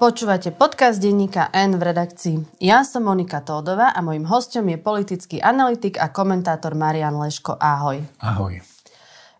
Počúvate 0.00 0.48
podcast 0.56 0.96
denníka 0.96 1.52
N 1.52 1.76
v 1.76 1.92
redakcii. 1.92 2.64
Ja 2.64 2.88
som 2.88 3.04
Monika 3.04 3.44
Tódová 3.44 3.92
a 3.92 4.00
mojim 4.00 4.24
hostom 4.24 4.64
je 4.72 4.80
politický 4.80 5.44
analytik 5.44 6.00
a 6.00 6.08
komentátor 6.08 6.72
Marian 6.72 7.20
Leško. 7.20 7.60
Ahoj. 7.60 8.00
Ahoj. 8.24 8.64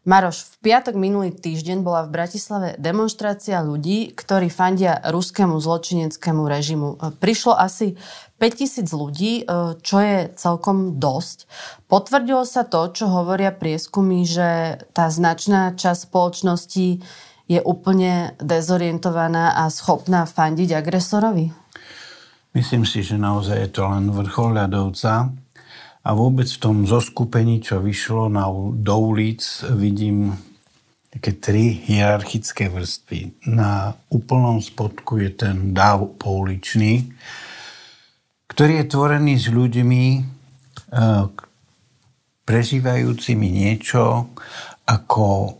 Maroš, 0.05 0.45
v 0.61 0.69
piatok 0.69 1.01
minulý 1.01 1.33
týždeň 1.33 1.81
bola 1.81 2.05
v 2.05 2.13
Bratislave 2.13 2.69
demonstrácia 2.77 3.65
ľudí, 3.65 4.13
ktorí 4.13 4.53
fandia 4.53 5.01
ruskému 5.01 5.57
zločineckému 5.57 6.45
režimu. 6.45 7.01
Prišlo 7.17 7.57
asi 7.57 7.97
5000 8.37 8.93
ľudí, 8.93 9.33
e, 9.41 9.45
čo 9.81 9.97
je 9.97 10.29
celkom 10.37 11.01
dosť. 11.01 11.49
Potvrdilo 11.89 12.45
sa 12.45 12.69
to, 12.69 12.85
čo 12.93 13.09
hovoria 13.09 13.49
prieskumy, 13.49 14.29
že 14.29 14.77
tá 14.93 15.09
značná 15.09 15.73
časť 15.73 16.13
spoločnosti 16.13 17.01
je 17.51 17.59
úplne 17.59 18.39
dezorientovaná 18.39 19.59
a 19.59 19.67
schopná 19.75 20.23
fandiť 20.23 20.71
agresorovi? 20.79 21.51
Myslím 22.55 22.87
si, 22.87 23.03
že 23.03 23.19
naozaj 23.19 23.59
je 23.59 23.71
to 23.75 23.83
len 23.91 24.07
vrchol 24.15 24.55
ľadovca 24.55 25.35
a 26.01 26.11
vôbec 26.15 26.47
v 26.47 26.63
tom 26.63 26.87
zoskupení, 26.87 27.59
čo 27.59 27.83
vyšlo 27.83 28.31
na, 28.31 28.47
do 28.75 28.97
ulic, 29.03 29.43
vidím 29.75 30.39
také 31.11 31.35
tri 31.35 31.75
hierarchické 31.91 32.71
vrstvy. 32.71 33.51
Na 33.51 33.99
úplnom 34.15 34.63
spodku 34.63 35.19
je 35.19 35.31
ten 35.35 35.75
dáv 35.75 36.07
pouličný, 36.23 37.11
ktorý 38.47 38.83
je 38.83 38.87
tvorený 38.87 39.35
s 39.39 39.47
ľuďmi, 39.51 40.05
e, 40.15 40.23
prežívajúcimi 42.47 43.47
niečo 43.47 44.31
ako 44.87 45.60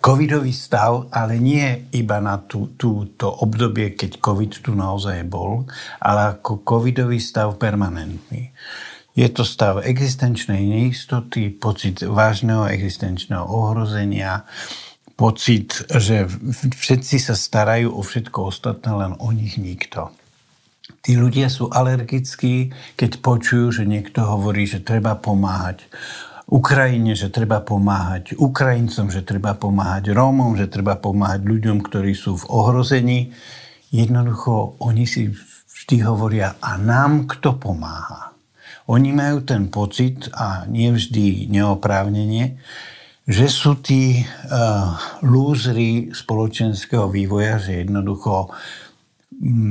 covidový 0.00 0.50
stav, 0.50 1.12
ale 1.12 1.36
nie 1.36 1.92
iba 1.92 2.18
na 2.18 2.40
tú, 2.40 2.72
túto 2.74 3.28
obdobie, 3.28 3.92
keď 3.92 4.18
covid 4.18 4.52
tu 4.64 4.72
naozaj 4.72 5.22
bol, 5.28 5.68
ale 6.00 6.40
ako 6.40 6.64
covidový 6.64 7.20
stav 7.20 7.60
permanentný. 7.60 8.50
Je 9.12 9.28
to 9.28 9.44
stav 9.44 9.84
existenčnej 9.84 10.64
neistoty, 10.64 11.52
pocit 11.52 12.00
vážneho 12.00 12.64
existenčného 12.72 13.44
ohrozenia, 13.44 14.48
pocit, 15.20 15.84
že 15.92 16.24
všetci 16.56 17.16
sa 17.20 17.36
starajú 17.36 17.92
o 17.92 18.00
všetko 18.00 18.48
ostatné, 18.48 18.90
len 18.96 19.12
o 19.20 19.28
nich 19.36 19.60
nikto. 19.60 20.08
Tí 21.04 21.16
ľudia 21.16 21.52
sú 21.52 21.68
alergickí, 21.68 22.72
keď 22.96 23.20
počujú, 23.20 23.72
že 23.72 23.84
niekto 23.84 24.24
hovorí, 24.24 24.64
že 24.64 24.80
treba 24.80 25.16
pomáhať 25.16 25.84
Ukrajine, 26.50 27.14
že 27.14 27.30
treba 27.30 27.62
pomáhať 27.62 28.34
Ukrajincom, 28.34 29.06
že 29.06 29.22
treba 29.22 29.54
pomáhať 29.54 30.10
Rómom, 30.10 30.58
že 30.58 30.66
treba 30.66 30.98
pomáhať 30.98 31.46
ľuďom, 31.46 31.78
ktorí 31.78 32.10
sú 32.10 32.42
v 32.42 32.48
ohrození. 32.50 33.30
Jednoducho 33.94 34.74
oni 34.82 35.06
si 35.06 35.30
vždy 35.30 35.96
hovoria, 36.02 36.58
a 36.58 36.74
nám 36.74 37.30
kto 37.30 37.54
pomáha? 37.54 38.34
Oni 38.90 39.14
majú 39.14 39.46
ten 39.46 39.70
pocit, 39.70 40.26
a 40.34 40.66
nie 40.66 40.90
vždy 40.90 41.46
neoprávnenie, 41.46 42.58
že 43.30 43.46
sú 43.46 43.78
tí 43.78 44.18
uh, 44.18 44.98
lúzry 45.22 46.10
spoločenského 46.10 47.06
vývoja, 47.06 47.62
že 47.62 47.86
jednoducho 47.86 48.50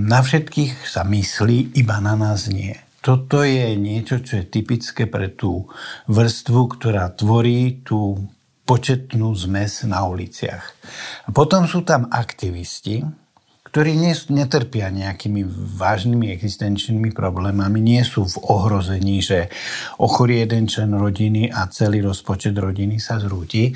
na 0.07 0.23
všetkých 0.23 0.87
sa 0.87 1.03
myslí, 1.03 1.75
iba 1.75 1.99
na 1.99 2.15
nás 2.15 2.47
nie 2.47 2.79
toto 2.99 3.47
je 3.47 3.75
niečo, 3.79 4.19
čo 4.19 4.43
je 4.43 4.45
typické 4.45 5.07
pre 5.07 5.31
tú 5.31 5.67
vrstvu, 6.11 6.59
ktorá 6.75 7.11
tvorí 7.15 7.83
tú 7.83 8.19
početnú 8.67 9.33
zmes 9.33 9.87
na 9.89 10.05
uliciach. 10.05 10.65
A 11.25 11.29
potom 11.33 11.65
sú 11.65 11.81
tam 11.81 12.05
aktivisti, 12.11 13.01
ktorí 13.69 13.93
netrpia 14.33 14.89
nejakými 14.89 15.45
vážnymi 15.77 16.33
existenčnými 16.33 17.13
problémami, 17.13 17.77
nie 17.77 18.01
sú 18.01 18.25
v 18.25 18.41
ohrození, 18.49 19.21
že 19.21 19.53
ochorí 20.01 20.41
jeden 20.41 20.65
člen 20.65 20.97
rodiny 20.97 21.53
a 21.53 21.69
celý 21.69 22.01
rozpočet 22.01 22.57
rodiny 22.57 22.97
sa 22.97 23.21
zrúti, 23.21 23.69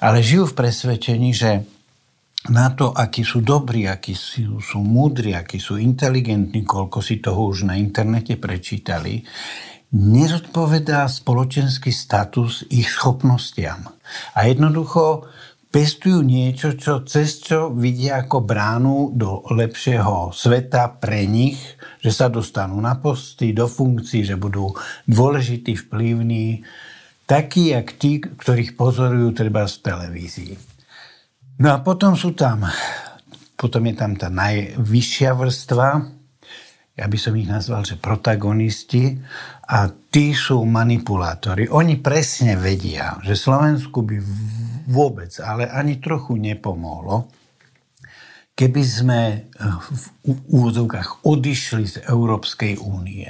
ale 0.00 0.24
žijú 0.24 0.48
v 0.52 0.56
presvedčení, 0.56 1.36
že 1.36 1.75
na 2.50 2.70
to, 2.74 2.94
akí 2.94 3.26
sú 3.26 3.42
dobrí, 3.42 3.90
akí 3.90 4.14
sú, 4.14 4.62
sú 4.62 4.78
múdri, 4.78 5.34
akí 5.34 5.58
sú 5.58 5.78
inteligentní, 5.78 6.62
koľko 6.62 6.98
si 7.02 7.18
toho 7.18 7.50
už 7.50 7.66
na 7.66 7.74
internete 7.74 8.38
prečítali, 8.38 9.26
nezodpovedá 9.94 11.06
spoločenský 11.06 11.90
status 11.94 12.66
ich 12.70 12.90
schopnostiam. 12.90 13.86
A 14.34 14.46
jednoducho 14.46 15.30
pestujú 15.70 16.22
niečo, 16.22 16.74
čo 16.78 17.02
cez 17.04 17.42
čo 17.42 17.68
vidia 17.68 18.22
ako 18.24 18.42
bránu 18.42 19.12
do 19.12 19.44
lepšieho 19.52 20.30
sveta 20.32 20.96
pre 20.96 21.26
nich, 21.28 21.60
že 22.00 22.10
sa 22.14 22.32
dostanú 22.32 22.78
na 22.78 22.96
posty, 22.98 23.52
do 23.52 23.66
funkcií, 23.66 24.24
že 24.24 24.38
budú 24.38 24.72
dôležití, 25.04 25.76
vplyvní, 25.86 26.62
takí, 27.26 27.74
jak 27.74 27.92
tí, 27.98 28.22
ktorých 28.22 28.78
pozorujú 28.78 29.34
treba 29.34 29.66
z 29.66 29.82
televízii. 29.82 30.75
No 31.56 31.72
a 31.72 31.80
potom 31.80 32.12
sú 32.12 32.36
tam, 32.36 32.68
potom 33.56 33.82
je 33.88 33.94
tam 33.96 34.12
tá 34.12 34.28
najvyššia 34.28 35.30
vrstva, 35.32 35.88
ja 36.96 37.04
by 37.04 37.18
som 37.20 37.36
ich 37.36 37.48
nazval, 37.48 37.84
že 37.84 38.00
protagonisti 38.00 39.20
a 39.68 39.88
tí 39.88 40.32
sú 40.32 40.64
manipulátori. 40.64 41.68
Oni 41.68 42.00
presne 42.00 42.56
vedia, 42.56 43.20
že 43.20 43.36
Slovensku 43.36 44.00
by 44.00 44.16
vôbec, 44.88 45.32
ale 45.44 45.68
ani 45.68 46.00
trochu 46.00 46.40
nepomohlo, 46.40 47.28
keby 48.56 48.82
sme 48.82 49.20
eh, 49.28 49.40
v 49.92 50.04
úvodzovkách 50.48 51.28
odišli 51.28 51.84
z 51.84 51.96
Európskej 52.08 52.80
únie. 52.80 53.28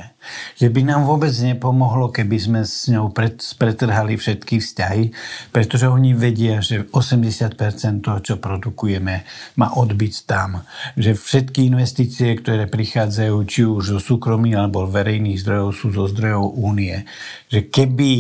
Že 0.54 0.70
by 0.70 0.80
nám 0.86 1.02
vôbec 1.04 1.34
nepomohlo, 1.34 2.14
keby 2.14 2.38
sme 2.38 2.60
s 2.62 2.86
ňou 2.86 3.10
pretrhali 3.58 4.14
všetky 4.14 4.62
vzťahy, 4.62 5.10
pretože 5.50 5.90
oni 5.90 6.14
vedia, 6.14 6.62
že 6.62 6.86
80% 6.86 8.06
toho, 8.06 8.18
čo 8.22 8.34
produkujeme, 8.38 9.26
má 9.58 9.68
odbyť 9.74 10.14
tam. 10.30 10.62
Že 10.94 11.18
všetky 11.18 11.74
investície, 11.74 12.38
ktoré 12.38 12.70
prichádzajú 12.70 13.36
či 13.50 13.66
už 13.66 13.98
zo 13.98 14.00
súkromí 14.00 14.54
alebo 14.54 14.86
verejných 14.86 15.42
zdrojov, 15.42 15.68
sú 15.74 15.86
zo 15.90 16.06
zdrojov 16.06 16.54
únie. 16.54 17.02
Že 17.50 17.60
keby 17.74 18.10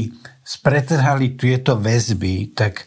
spretrhali 0.46 1.38
tieto 1.38 1.78
väzby, 1.78 2.54
tak 2.54 2.86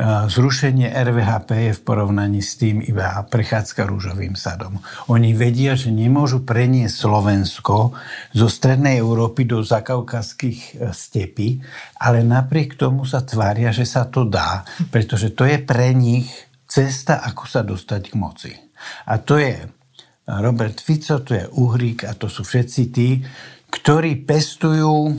zrušenie 0.00 0.88
RVHP 0.88 1.68
je 1.68 1.72
v 1.76 1.84
porovnaní 1.84 2.40
s 2.40 2.56
tým 2.56 2.80
iba 2.80 3.20
prechádzka 3.28 3.84
rúžovým 3.84 4.32
sadom. 4.40 4.80
Oni 5.12 5.36
vedia, 5.36 5.76
že 5.76 5.92
nemôžu 5.92 6.48
preniesť 6.48 6.96
Slovensko 6.96 7.92
zo 8.32 8.48
strednej 8.48 9.04
Európy 9.04 9.44
do 9.44 9.60
zakaukazských 9.60 10.60
e, 10.80 10.96
stepí, 10.96 11.60
ale 12.00 12.24
napriek 12.24 12.80
tomu 12.80 13.04
sa 13.04 13.20
tvária, 13.20 13.68
že 13.68 13.84
sa 13.84 14.08
to 14.08 14.24
dá, 14.24 14.64
pretože 14.88 15.36
to 15.36 15.44
je 15.44 15.60
pre 15.60 15.92
nich 15.92 16.32
cesta, 16.64 17.20
ako 17.20 17.44
sa 17.44 17.60
dostať 17.60 18.02
k 18.08 18.14
moci. 18.16 18.52
A 19.12 19.20
to 19.20 19.36
je 19.36 19.60
Robert 20.24 20.80
Fico, 20.80 21.20
to 21.20 21.36
je 21.36 21.44
Uhrík 21.52 22.08
a 22.08 22.16
to 22.16 22.32
sú 22.32 22.48
všetci 22.48 22.82
tí, 22.88 23.20
ktorí 23.68 24.24
pestujú 24.24 25.12
e, 25.12 25.14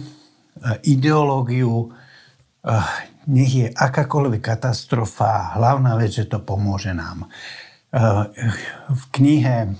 ideológiu 0.89 1.93
e, 2.65 3.12
nech 3.27 3.53
je 3.53 3.67
akákoľvek 3.71 4.41
katastrofa, 4.41 5.55
hlavná 5.55 5.95
vec, 5.95 6.11
že 6.15 6.27
to 6.27 6.43
pomôže 6.43 6.91
nám. 6.91 7.27
Eh, 7.93 8.23
v 8.89 9.03
knihe 9.13 9.77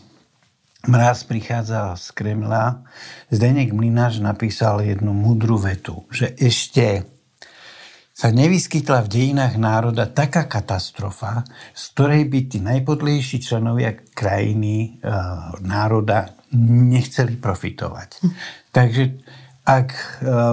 Mraz 0.83 1.23
prichádza 1.23 1.95
z 1.95 2.11
Kremla 2.11 2.83
Zdenek 3.31 3.71
Mlináš 3.71 4.19
napísal 4.19 4.83
jednu 4.83 5.15
mudrú 5.15 5.55
vetu, 5.55 6.03
že 6.11 6.35
ešte 6.35 7.07
sa 8.11 8.29
nevyskytla 8.29 9.07
v 9.07 9.09
dejinách 9.09 9.55
národa 9.57 10.05
taká 10.11 10.45
katastrofa, 10.45 11.47
z 11.73 11.83
ktorej 11.95 12.23
by 12.29 12.39
tí 12.45 12.59
najpodlejší 12.61 13.41
členovia 13.41 13.95
krajiny, 13.95 15.01
e, 15.01 15.11
národa 15.65 16.35
nechceli 16.53 17.39
profitovať. 17.41 18.09
Hm. 18.21 18.29
Takže 18.69 19.03
ak 19.63 19.89
e, 19.91 20.01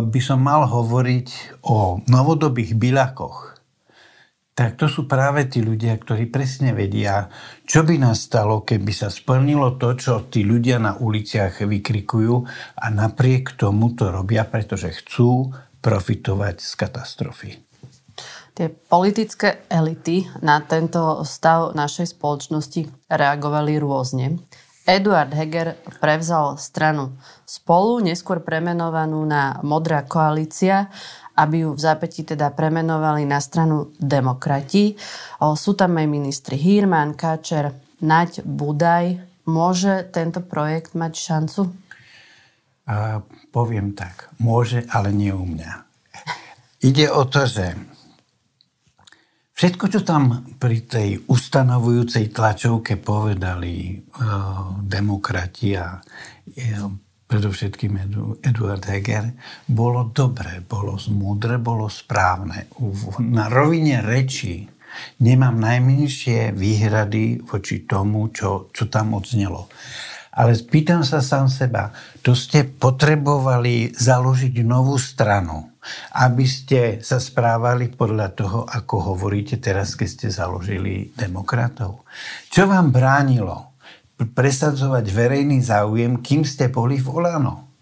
by 0.06 0.20
som 0.22 0.38
mal 0.38 0.70
hovoriť 0.70 1.60
o 1.66 1.98
novodobých 2.06 2.78
bylakoch, 2.78 3.50
tak 4.54 4.76
to 4.76 4.92
sú 4.92 5.08
práve 5.08 5.48
tí 5.48 5.64
ľudia, 5.64 5.96
ktorí 5.96 6.28
presne 6.28 6.76
vedia, 6.76 7.32
čo 7.64 7.80
by 7.80 7.96
nastalo, 7.96 8.60
keby 8.60 8.92
sa 8.92 9.08
splnilo 9.08 9.80
to, 9.80 9.96
čo 9.96 10.28
tí 10.28 10.44
ľudia 10.44 10.76
na 10.76 11.00
uliciach 11.00 11.64
vykrikujú 11.64 12.34
a 12.76 12.86
napriek 12.92 13.56
tomu 13.56 13.96
to 13.96 14.12
robia, 14.12 14.44
pretože 14.44 14.92
chcú 15.00 15.48
profitovať 15.80 16.60
z 16.60 16.72
katastrofy. 16.76 17.50
Tie 18.52 18.68
politické 18.68 19.64
elity 19.72 20.28
na 20.44 20.60
tento 20.60 21.24
stav 21.24 21.72
našej 21.72 22.12
spoločnosti 22.12 23.08
reagovali 23.08 23.80
rôzne. 23.80 24.44
Eduard 24.88 25.30
Heger 25.36 25.76
prevzal 26.00 26.56
stranu 26.56 27.14
spolu, 27.44 28.00
neskôr 28.00 28.40
premenovanú 28.42 29.22
na 29.22 29.60
Modrá 29.62 30.02
koalícia, 30.02 30.88
aby 31.36 31.64
ju 31.64 31.76
v 31.76 31.80
zápäti 31.80 32.26
teda 32.26 32.52
premenovali 32.52 33.24
na 33.24 33.40
stranu 33.40 33.92
demokrati. 33.96 34.96
Sú 35.38 35.72
tam 35.78 35.96
aj 36.00 36.06
ministri 36.10 36.56
Hírman, 36.58 37.14
Káčer, 37.16 37.72
Naď, 38.00 38.44
Budaj, 38.44 39.20
môže 39.44 40.08
tento 40.10 40.40
projekt 40.40 40.96
mať 40.96 41.12
šancu? 41.16 41.60
A 42.90 43.22
poviem 43.54 43.94
tak, 43.94 44.32
môže, 44.40 44.84
ale 44.90 45.14
nie 45.14 45.30
u 45.30 45.44
mňa. 45.46 45.86
Ide 46.80 47.12
o 47.12 47.28
to, 47.28 47.44
že 47.44 47.76
všetko, 49.60 49.84
čo 49.92 50.00
tam 50.00 50.40
pri 50.56 50.88
tej 50.88 51.28
ustanovujúcej 51.28 52.32
tlačovke 52.32 52.96
povedali 52.96 53.92
uh, 53.92 54.80
demokrati 54.80 55.76
a 55.76 56.00
uh, 56.00 56.88
predovšetkým 57.28 57.92
Eduard 58.42 58.82
Heger, 58.88 59.36
bolo 59.68 60.08
dobre, 60.10 60.64
bolo 60.64 60.98
múdre, 61.14 61.62
bolo 61.62 61.86
správne. 61.86 62.66
Na 63.22 63.46
rovine 63.46 64.02
reči 64.02 64.66
nemám 65.22 65.54
najmenšie 65.54 66.50
výhrady 66.50 67.38
voči 67.46 67.86
tomu, 67.86 68.34
čo, 68.34 68.72
čo 68.74 68.90
tam 68.90 69.14
odznelo. 69.14 69.70
Ale 70.34 70.58
spýtam 70.58 71.06
sa 71.06 71.22
sám 71.22 71.46
seba, 71.46 71.94
to 72.26 72.34
ste 72.34 72.66
potrebovali 72.66 73.94
založiť 73.94 74.54
novú 74.66 74.98
stranu, 74.98 75.69
aby 76.16 76.44
ste 76.44 76.80
sa 77.00 77.16
správali 77.16 77.88
podľa 77.88 78.28
toho, 78.36 78.58
ako 78.68 79.14
hovoríte 79.14 79.56
teraz, 79.56 79.96
keď 79.96 80.08
ste 80.08 80.28
založili 80.28 81.12
demokratov. 81.16 82.04
Čo 82.52 82.68
vám 82.68 82.92
bránilo 82.92 83.72
presadzovať 84.20 85.04
verejný 85.08 85.64
záujem, 85.64 86.20
kým 86.20 86.44
ste 86.44 86.68
boli 86.68 87.00
v 87.00 87.08
Olano? 87.08 87.72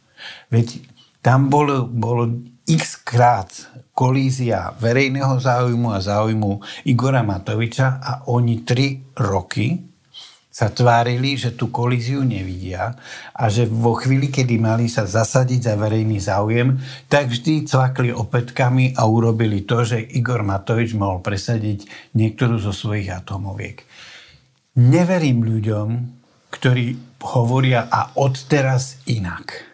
Veď 0.51 0.79
tam 1.19 1.51
bolo, 1.51 1.87
bolo 1.91 2.31
x 2.69 3.03
krát 3.03 3.51
kolízia 3.91 4.71
verejného 4.79 5.43
záujmu 5.43 5.91
a 5.91 5.99
záujmu 5.99 6.63
Igora 6.87 7.27
Matoviča 7.27 7.99
a 7.99 8.13
oni 8.31 8.63
tri 8.63 9.03
roky 9.19 9.98
sa 10.49 10.73
tvárili, 10.73 11.37
že 11.37 11.55
tú 11.55 11.69
kolíziu 11.69 12.25
nevidia 12.25 12.97
a 13.37 13.47
že 13.53 13.69
vo 13.69 13.95
chvíli, 13.95 14.33
kedy 14.33 14.59
mali 14.59 14.89
sa 14.91 15.05
zasadiť 15.07 15.61
za 15.71 15.75
verejný 15.77 16.19
záujem, 16.19 16.81
tak 17.07 17.31
vždy 17.31 17.69
cvakli 17.69 18.11
opätkami 18.11 18.97
a 18.97 19.07
urobili 19.07 19.63
to, 19.63 19.85
že 19.85 20.01
Igor 20.01 20.43
Matovič 20.43 20.97
mohol 20.97 21.23
presadiť 21.23 22.13
niektorú 22.17 22.59
zo 22.59 22.73
svojich 22.75 23.13
atomoviek. 23.13 23.85
Neverím 24.79 25.43
ľuďom, 25.43 25.89
ktorí 26.55 26.87
hovoria 27.23 27.91
a 27.91 28.15
odteraz 28.17 29.03
inak. 29.11 29.67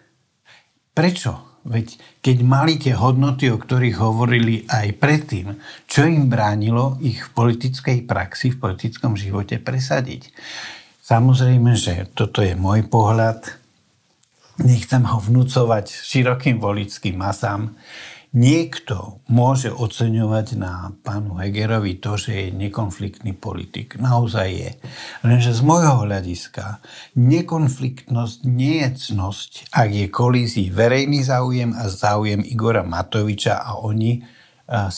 Prečo? 0.97 1.44
Veď 1.65 1.97
keď 2.21 2.37
mali 2.45 2.77
tie 2.77 2.93
hodnoty, 2.93 3.49
o 3.49 3.57
ktorých 3.57 3.97
hovorili 3.97 4.69
aj 4.69 5.01
predtým, 5.01 5.57
čo 5.89 6.05
im 6.05 6.29
bránilo 6.29 7.01
ich 7.01 7.25
v 7.25 7.33
politickej 7.33 8.05
praxi, 8.05 8.53
v 8.53 8.61
politickom 8.61 9.17
živote 9.17 9.57
presadiť. 9.57 10.29
Samozrejme, 11.01 11.73
že 11.73 12.09
toto 12.13 12.45
je 12.45 12.53
môj 12.53 12.85
pohľad. 12.85 13.49
Nechcem 14.61 15.09
ho 15.09 15.17
vnúcovať 15.17 15.89
širokým 15.89 16.61
volickým 16.61 17.17
masám. 17.17 17.73
Niekto 18.35 19.23
môže 19.31 19.71
oceňovať 19.71 20.59
na 20.59 20.91
pánu 21.07 21.39
Hegerovi 21.39 22.03
to, 22.03 22.19
že 22.19 22.35
je 22.35 22.47
nekonfliktný 22.51 23.31
politik. 23.31 23.95
Naozaj 23.95 24.49
je. 24.51 24.71
Lenže 25.23 25.55
z 25.55 25.63
môjho 25.63 26.03
hľadiska 26.03 26.83
nekonfliktnosť 27.15 28.39
nie 28.43 28.83
je 28.83 28.91
cnosť, 29.15 29.71
ak 29.71 29.87
je 29.87 30.07
kolízii 30.11 30.67
verejný 30.75 31.23
záujem 31.23 31.79
a 31.79 31.87
záujem 31.87 32.43
Igora 32.43 32.83
Matoviča 32.83 33.55
a 33.55 33.79
oni 33.79 34.27
a, 34.67 34.91
a, 34.91 34.93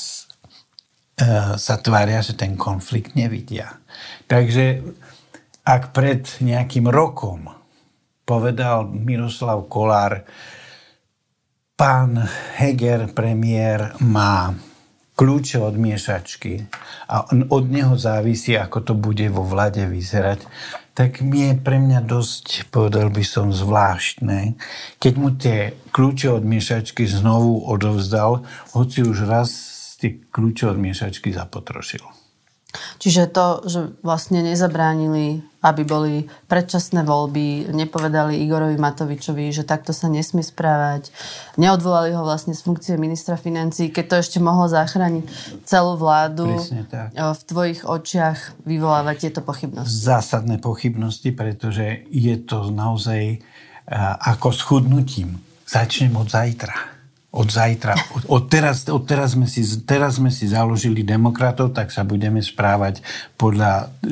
sa 1.61 1.75
tvária, 1.77 2.25
že 2.25 2.41
ten 2.41 2.57
konflikt 2.57 3.21
nevidia. 3.21 3.85
Takže 4.33 4.81
ak 5.61 5.93
pred 5.93 6.25
nejakým 6.41 6.89
rokom 6.89 7.53
povedal 8.25 8.89
Miroslav 8.89 9.69
Kolár, 9.69 10.25
pán 11.77 12.25
Heger, 12.57 13.13
premiér, 13.13 13.93
má 14.01 14.57
kľúče 15.13 15.61
od 15.61 15.77
miešačky 15.77 16.65
a 17.09 17.29
od 17.53 17.65
neho 17.69 17.97
závisí, 18.01 18.57
ako 18.57 18.79
to 18.81 18.93
bude 18.97 19.29
vo 19.29 19.45
vlade 19.45 19.85
vyzerať, 19.85 20.45
tak 20.97 21.21
mi 21.21 21.53
je 21.53 21.61
pre 21.61 21.77
mňa 21.77 22.01
dosť, 22.09 22.73
povedal 22.73 23.13
by 23.13 23.21
som, 23.21 23.53
zvláštne, 23.53 24.57
keď 24.97 25.13
mu 25.21 25.29
tie 25.37 25.77
kľúče 25.93 26.33
od 26.33 26.45
miešačky 26.49 27.05
znovu 27.05 27.69
odovzdal, 27.69 28.49
hoci 28.73 29.05
už 29.05 29.29
raz 29.29 29.53
tie 30.01 30.17
kľúče 30.33 30.73
od 30.73 30.81
miešačky 30.81 31.29
zapotrošil. 31.29 32.16
Čiže 32.99 33.31
to, 33.31 33.47
že 33.69 33.81
vlastne 34.01 34.43
nezabránili, 34.43 35.45
aby 35.63 35.83
boli 35.83 36.15
predčasné 36.47 37.03
voľby, 37.03 37.71
nepovedali 37.75 38.39
Igorovi 38.43 38.79
Matovičovi, 38.79 39.51
že 39.51 39.67
takto 39.67 39.91
sa 39.91 40.07
nesmie 40.07 40.43
správať, 40.47 41.11
neodvolali 41.59 42.15
ho 42.15 42.23
vlastne 42.23 42.55
z 42.55 42.63
funkcie 42.63 42.95
ministra 42.99 43.35
financí, 43.35 43.91
keď 43.91 44.05
to 44.07 44.17
ešte 44.23 44.39
mohlo 44.39 44.71
zachrániť 44.71 45.25
celú 45.67 45.99
vládu. 45.99 46.57
tak. 46.87 47.15
V 47.15 47.43
tvojich 47.47 47.83
očiach 47.83 48.59
vyvolávať 48.63 49.17
tieto 49.29 49.41
pochybnosti. 49.43 49.91
Zásadné 49.91 50.63
pochybnosti, 50.63 51.35
pretože 51.35 52.07
je 52.11 52.35
to 52.43 52.71
naozaj 52.71 53.43
ako 54.23 54.51
schudnutím. 54.51 55.43
Začnem 55.67 56.15
od 56.15 56.31
zajtra 56.31 56.96
od 57.37 57.49
zajtra, 57.53 57.93
od, 58.17 58.23
od, 58.33 58.45
teraz, 58.49 58.89
od 58.89 59.05
teraz, 59.05 59.37
sme 59.37 59.45
si, 59.45 59.61
teraz 59.85 60.17
sme 60.17 60.33
si 60.33 60.49
založili 60.49 61.05
demokratov, 61.05 61.77
tak 61.77 61.93
sa 61.93 62.03
budeme 62.03 62.41
správať 62.41 63.05
podľa 63.37 63.93
e, 64.03 64.11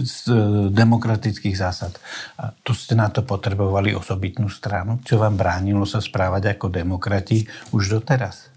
demokratických 0.69 1.57
zásad. 1.57 1.97
A 2.37 2.53
tu 2.53 2.77
ste 2.77 2.93
na 2.93 3.09
to 3.09 3.25
potrebovali 3.25 3.97
osobitnú 3.97 4.53
stranu, 4.53 5.01
čo 5.01 5.17
vám 5.17 5.41
bránilo 5.41 5.89
sa 5.89 6.05
správať 6.05 6.55
ako 6.55 6.69
demokrati 6.69 7.49
už 7.73 7.99
doteraz. 7.99 8.53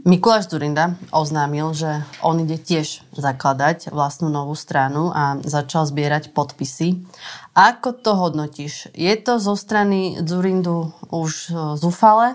Mikuláš 0.00 0.48
Zurinda 0.48 0.96
oznámil, 1.12 1.76
že 1.76 2.00
on 2.24 2.40
ide 2.40 2.56
tiež 2.56 3.04
zakladať 3.12 3.92
vlastnú 3.92 4.32
novú 4.32 4.56
stranu 4.56 5.12
a 5.12 5.36
začal 5.44 5.84
zbierať 5.84 6.32
podpisy. 6.32 7.04
Ako 7.52 7.92
to 7.92 8.16
hodnotíš? 8.16 8.88
Je 8.96 9.12
to 9.20 9.36
zo 9.36 9.52
strany 9.52 10.16
Zurindu 10.24 10.96
už 11.12 11.52
e, 11.52 11.76
zúfale? 11.76 12.32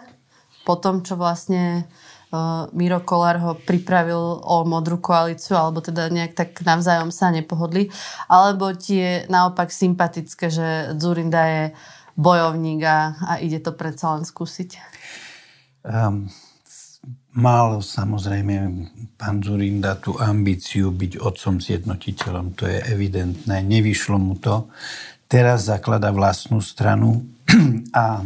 Po 0.66 0.76
tom, 0.82 1.06
čo 1.06 1.14
vlastne 1.14 1.86
uh, 2.34 2.66
Miro 2.74 3.00
Kolár 3.06 3.38
ho 3.40 3.52
pripravil 3.54 4.42
o 4.42 4.66
modrú 4.66 4.98
koalíciu, 4.98 5.56
alebo 5.56 5.80
teda 5.80 6.10
nejak 6.10 6.34
tak 6.34 6.50
navzájom 6.66 7.14
sa 7.14 7.30
nepohodli, 7.30 7.94
alebo 8.26 8.74
ti 8.74 9.00
je 9.00 9.14
naopak 9.30 9.70
sympatické, 9.70 10.50
že 10.50 10.98
Zurinda 10.98 11.46
je 11.46 11.64
bojovník 12.18 12.82
a, 12.84 13.14
a 13.22 13.34
ide 13.38 13.62
to 13.62 13.78
predsa 13.78 14.18
len 14.18 14.26
skúsiť? 14.26 14.70
Um, 15.86 16.32
mal 17.36 17.84
samozrejme 17.84 18.56
pán 19.20 19.44
Zurinda 19.44 20.00
tú 20.00 20.18
ambíciu 20.18 20.90
byť 20.96 21.20
otcom 21.20 21.60
zjednotiteľom, 21.60 22.56
to 22.58 22.66
je 22.66 22.80
evidentné, 22.90 23.62
nevyšlo 23.62 24.18
mu 24.18 24.40
to. 24.40 24.72
Teraz 25.28 25.68
zaklada 25.68 26.10
vlastnú 26.16 26.64
stranu 26.64 27.28
a 27.94 28.24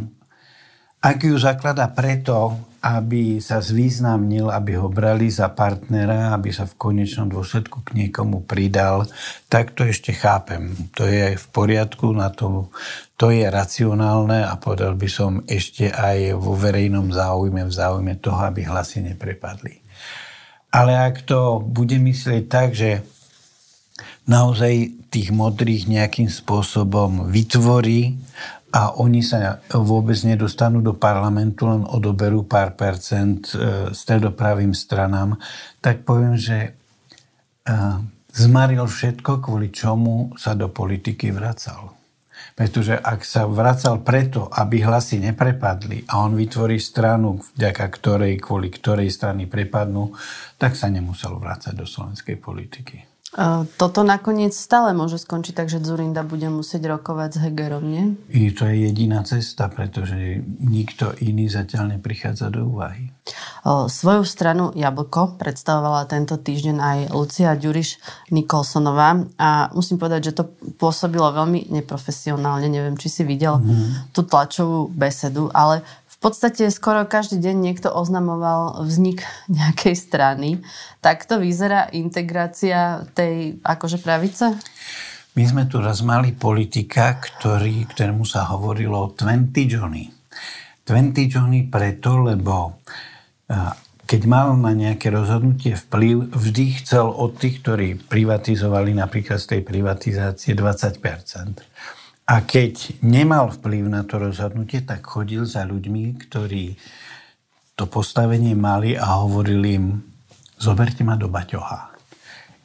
ak 1.00 1.18
ju 1.24 1.36
zaklada 1.40 1.88
preto, 1.92 2.70
aby 2.80 3.44
sa 3.44 3.60
zvýznamnil, 3.60 4.48
aby 4.48 4.80
ho 4.80 4.88
brali 4.88 5.28
za 5.28 5.52
partnera, 5.52 6.32
aby 6.32 6.48
sa 6.56 6.64
v 6.64 6.80
konečnom 6.80 7.28
dôsledku 7.28 7.84
k 7.84 7.90
niekomu 7.92 8.48
pridal, 8.48 9.04
tak 9.52 9.76
to 9.76 9.84
ešte 9.84 10.16
chápem. 10.16 10.72
To 10.96 11.04
je 11.04 11.36
v 11.36 11.46
poriadku, 11.52 12.16
na 12.16 12.32
to, 12.32 12.72
to 13.20 13.36
je 13.36 13.44
racionálne 13.52 14.48
a 14.48 14.56
povedal 14.56 14.96
by 14.96 15.10
som 15.12 15.44
ešte 15.44 15.92
aj 15.92 16.40
vo 16.40 16.56
verejnom 16.56 17.12
záujme, 17.12 17.68
v 17.68 17.74
záujme 17.74 18.14
toho, 18.24 18.40
aby 18.48 18.64
hlasy 18.64 19.04
neprepadli. 19.04 19.84
Ale 20.72 20.96
ak 20.96 21.28
to 21.28 21.60
bude 21.60 22.00
myslieť 22.00 22.44
tak, 22.48 22.72
že 22.78 23.04
naozaj 24.24 25.04
tých 25.10 25.34
modrých 25.34 25.90
nejakým 25.90 26.30
spôsobom 26.30 27.28
vytvorí 27.28 28.16
a 28.70 28.94
oni 29.02 29.26
sa 29.26 29.58
vôbec 29.74 30.18
nedostanú 30.22 30.86
do 30.86 30.94
parlamentu, 30.94 31.66
len 31.66 31.82
odoberú 31.86 32.46
pár 32.46 32.78
percent 32.78 33.42
e, 33.54 33.90
stredopravým 33.90 34.78
stranám, 34.78 35.42
tak 35.82 36.06
poviem, 36.06 36.38
že 36.38 36.58
e, 36.62 36.70
zmaril 38.34 38.86
všetko, 38.86 39.42
kvôli 39.42 39.74
čomu 39.74 40.38
sa 40.38 40.54
do 40.54 40.70
politiky 40.70 41.34
vracal. 41.34 41.98
Pretože 42.54 43.00
ak 43.00 43.24
sa 43.24 43.48
vracal 43.48 44.04
preto, 44.04 44.52
aby 44.52 44.84
hlasy 44.84 45.18
neprepadli 45.24 46.04
a 46.12 46.20
on 46.22 46.36
vytvorí 46.36 46.76
stranu, 46.76 47.40
vďaka 47.56 47.86
ktorej, 47.88 48.36
kvôli 48.38 48.68
ktorej 48.68 49.10
strany 49.10 49.48
prepadnú, 49.48 50.12
tak 50.60 50.76
sa 50.76 50.92
nemusel 50.92 51.40
vrácať 51.40 51.74
do 51.74 51.88
slovenskej 51.88 52.36
politiky. 52.36 53.19
Toto 53.78 54.02
nakoniec 54.02 54.58
stále 54.58 54.90
môže 54.98 55.22
skončiť 55.22 55.54
tak, 55.54 55.70
že 55.70 55.78
Zurinda 55.86 56.26
bude 56.26 56.50
musieť 56.50 56.98
rokovať 56.98 57.30
s 57.38 57.42
Hegerom, 57.46 57.86
nie? 57.86 58.18
I 58.34 58.50
to 58.50 58.66
je 58.66 58.90
jediná 58.90 59.22
cesta, 59.22 59.70
pretože 59.70 60.42
nikto 60.66 61.14
iný 61.22 61.46
zatiaľ 61.46 61.94
neprichádza 61.94 62.50
do 62.50 62.66
úvahy. 62.66 63.14
Svoju 63.86 64.26
stranu 64.26 64.74
Jablko 64.74 65.38
predstavovala 65.38 66.10
tento 66.10 66.42
týždeň 66.42 66.78
aj 66.82 67.00
Lucia 67.14 67.54
Ďuriš 67.54 68.02
Nikolsonová 68.34 69.22
a 69.38 69.70
musím 69.78 70.02
povedať, 70.02 70.34
že 70.34 70.42
to 70.42 70.50
pôsobilo 70.82 71.30
veľmi 71.30 71.70
neprofesionálne. 71.70 72.66
Neviem, 72.66 72.98
či 72.98 73.14
si 73.14 73.22
videl 73.22 73.62
mm. 73.62 74.10
tú 74.10 74.26
tlačovú 74.26 74.90
besedu, 74.90 75.54
ale 75.54 75.86
podstate 76.20 76.68
skoro 76.68 77.08
každý 77.08 77.40
deň 77.40 77.56
niekto 77.60 77.88
oznamoval 77.90 78.84
vznik 78.84 79.24
nejakej 79.48 79.96
strany. 79.96 80.50
Tak 81.00 81.24
to 81.24 81.40
vyzerá 81.40 81.88
integrácia 81.96 83.08
tej 83.16 83.64
akože 83.64 84.04
pravice? 84.04 84.60
My 85.40 85.44
sme 85.48 85.64
tu 85.72 85.80
raz 85.80 86.04
mali 86.04 86.36
politika, 86.36 87.16
ktorý, 87.16 87.88
ktorému 87.88 88.28
sa 88.28 88.44
hovorilo 88.52 89.16
20 89.16 89.56
Johnny. 89.64 90.12
20 90.84 91.32
Johnny 91.32 91.70
preto, 91.72 92.20
lebo 92.20 92.84
keď 94.10 94.22
mal 94.26 94.58
na 94.58 94.74
nejaké 94.74 95.14
rozhodnutie 95.14 95.78
vplyv, 95.78 96.34
vždy 96.34 96.82
chcel 96.82 97.14
od 97.14 97.38
tých, 97.38 97.62
ktorí 97.62 98.10
privatizovali 98.10 98.98
napríklad 98.98 99.38
z 99.38 99.56
tej 99.56 99.62
privatizácie 99.62 100.58
20 100.58 100.98
A 102.30 102.46
keď 102.46 103.02
nemal 103.02 103.50
vplyv 103.50 103.90
na 103.90 104.06
to 104.06 104.22
rozhodnutie, 104.22 104.86
tak 104.86 105.02
chodil 105.02 105.50
za 105.50 105.66
ľuďmi, 105.66 106.14
ktorí 106.30 106.78
to 107.74 107.90
postavenie 107.90 108.54
mali 108.54 108.94
a 108.94 109.26
hovorili 109.26 109.68
im, 109.82 109.98
zoberte 110.62 111.02
ma 111.02 111.18
do 111.18 111.26
Baťoha 111.26 111.90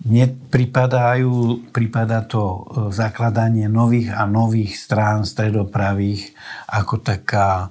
nepripadajú, 0.04 1.64
pripada 1.72 2.20
to 2.28 2.42
e, 2.44 2.60
zakladanie 2.92 3.72
nových 3.72 4.12
a 4.12 4.28
nových 4.28 4.76
strán 4.76 5.24
stredopravých 5.24 6.36
ako 6.68 6.94
taká 7.00 7.48
e, 7.64 7.68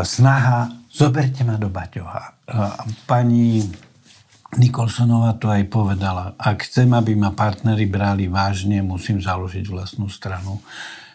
snaha 0.00 0.72
zoberte 0.88 1.44
ma 1.44 1.60
do 1.60 1.68
Baťoha. 1.68 2.24
E, 2.24 2.32
pani 3.04 3.68
Nikolsonová 4.52 5.40
to 5.40 5.48
aj 5.48 5.64
povedala. 5.72 6.36
Ak 6.36 6.68
chcem, 6.68 6.92
aby 6.92 7.16
ma 7.16 7.32
partnery 7.32 7.88
brali 7.88 8.28
vážne, 8.28 8.84
musím 8.84 9.20
založiť 9.20 9.64
vlastnú 9.68 10.12
stranu. 10.12 10.60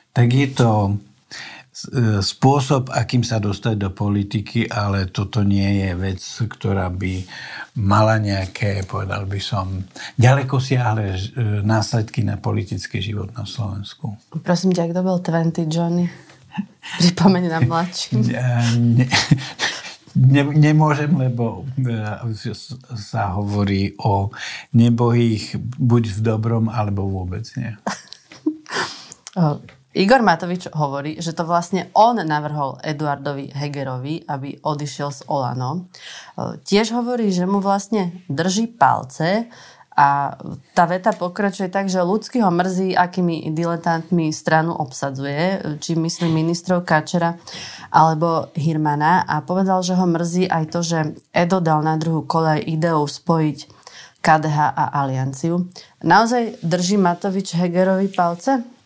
Tak 0.09 0.27
je 0.33 0.47
to 0.57 0.97
E, 1.77 2.25
spôsob, 2.25 2.89
akým 2.89 3.21
sa 3.21 3.37
dostať 3.37 3.75
do 3.77 3.89
politiky, 3.93 4.65
ale 4.65 5.13
toto 5.13 5.45
nie 5.45 5.85
je 5.85 5.91
vec, 5.93 6.17
ktorá 6.49 6.89
by 6.89 7.21
mala 7.77 8.17
nejaké, 8.17 8.81
povedal 8.89 9.29
by 9.29 9.37
som, 9.37 9.85
ďaleko 10.17 10.57
siahle 10.57 11.13
e, 11.13 11.21
následky 11.61 12.25
na 12.25 12.41
politický 12.41 12.97
život 12.97 13.29
na 13.37 13.45
Slovensku. 13.45 14.17
Prosím 14.41 14.73
ťa, 14.73 14.89
kto 14.89 15.05
bol 15.05 15.21
20 15.21 15.69
Johnny? 15.69 16.09
Pripomeň 17.05 17.45
nám 17.45 17.69
mladším. 17.69 18.25
Ne, 20.17 20.41
ne, 20.41 20.73
nemôžem, 20.73 21.13
lebo 21.13 21.61
e, 21.77 21.93
sa 22.97 23.37
hovorí 23.37 23.93
o 24.01 24.33
nebohých 24.73 25.61
buď 25.77 26.03
v 26.17 26.19
dobrom, 26.25 26.73
alebo 26.73 27.05
vôbec 27.05 27.45
nie. 27.53 27.77
Igor 29.97 30.21
Matovič 30.21 30.69
hovorí, 30.77 31.17
že 31.17 31.33
to 31.33 31.41
vlastne 31.41 31.89
on 31.97 32.21
navrhol 32.21 32.77
Eduardovi 32.85 33.49
Hegerovi, 33.49 34.29
aby 34.29 34.61
odišiel 34.61 35.09
z 35.09 35.25
Olano. 35.25 35.89
Tiež 36.37 36.93
hovorí, 36.93 37.33
že 37.33 37.49
mu 37.49 37.57
vlastne 37.57 38.21
drží 38.29 38.77
palce 38.77 39.49
a 39.97 40.37
tá 40.77 40.85
veta 40.85 41.09
pokračuje 41.09 41.73
tak, 41.73 41.89
že 41.89 42.05
ľudský 42.05 42.45
ho 42.45 42.53
mrzí, 42.53 42.93
akými 42.93 43.49
diletantmi 43.49 44.29
stranu 44.29 44.77
obsadzuje, 44.77 45.73
či 45.81 45.97
myslí 45.97 46.29
ministrov 46.29 46.85
Kačera 46.85 47.33
alebo 47.89 48.53
Hirmana 48.53 49.25
a 49.25 49.41
povedal, 49.41 49.81
že 49.81 49.97
ho 49.97 50.05
mrzí 50.05 50.45
aj 50.45 50.63
to, 50.69 50.79
že 50.85 50.99
Edo 51.33 51.57
dal 51.57 51.81
na 51.81 51.97
druhú 51.97 52.21
kolej 52.29 52.61
ideu 52.69 53.01
spojiť 53.01 53.73
KDH 54.21 54.57
a 54.77 54.85
Alianciu. 55.01 55.65
Naozaj 56.05 56.61
drží 56.61 57.01
Matovič 57.01 57.57
Hegerovi 57.57 58.13
palce? 58.13 58.77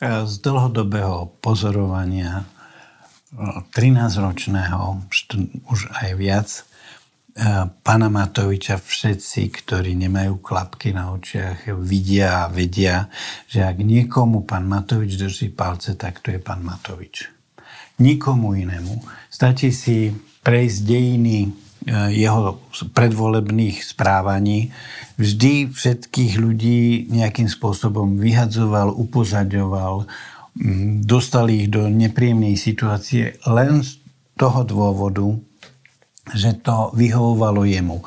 z 0.00 0.34
dlhodobého 0.44 1.40
pozorovania 1.40 2.44
13-ročného, 3.72 5.08
už 5.68 5.80
aj 5.92 6.10
viac, 6.20 6.48
pána 7.84 8.08
Matoviča 8.08 8.80
všetci, 8.80 9.40
ktorí 9.52 9.92
nemajú 9.92 10.40
klapky 10.40 10.96
na 10.96 11.12
očiach, 11.12 11.68
vidia 11.76 12.48
a 12.48 12.50
vedia, 12.50 13.12
že 13.44 13.60
ak 13.60 13.76
niekomu 13.76 14.48
pán 14.48 14.64
Matovič 14.64 15.20
drží 15.20 15.52
palce, 15.52 15.92
tak 16.00 16.24
to 16.24 16.32
je 16.32 16.40
pán 16.40 16.64
Matovič. 16.64 17.28
Nikomu 18.00 18.56
inému. 18.56 19.04
Stačí 19.28 19.68
si 19.68 20.16
prejsť 20.40 20.78
dejiny 20.84 21.52
jeho 22.12 22.58
predvolebných 22.96 23.84
správaní, 23.84 24.74
vždy 25.20 25.70
všetkých 25.70 26.32
ľudí 26.40 27.06
nejakým 27.12 27.46
spôsobom 27.46 28.18
vyhadzoval, 28.18 28.90
upozaďoval, 28.96 30.08
dostali 31.04 31.62
ich 31.64 31.68
do 31.68 31.86
nepríjemnej 31.86 32.56
situácie 32.56 33.38
len 33.44 33.84
z 33.84 34.00
toho 34.34 34.64
dôvodu, 34.64 35.36
že 36.34 36.58
to 36.62 36.90
vyhovovalo 36.94 37.62
jemu. 37.62 38.02
E, 38.02 38.04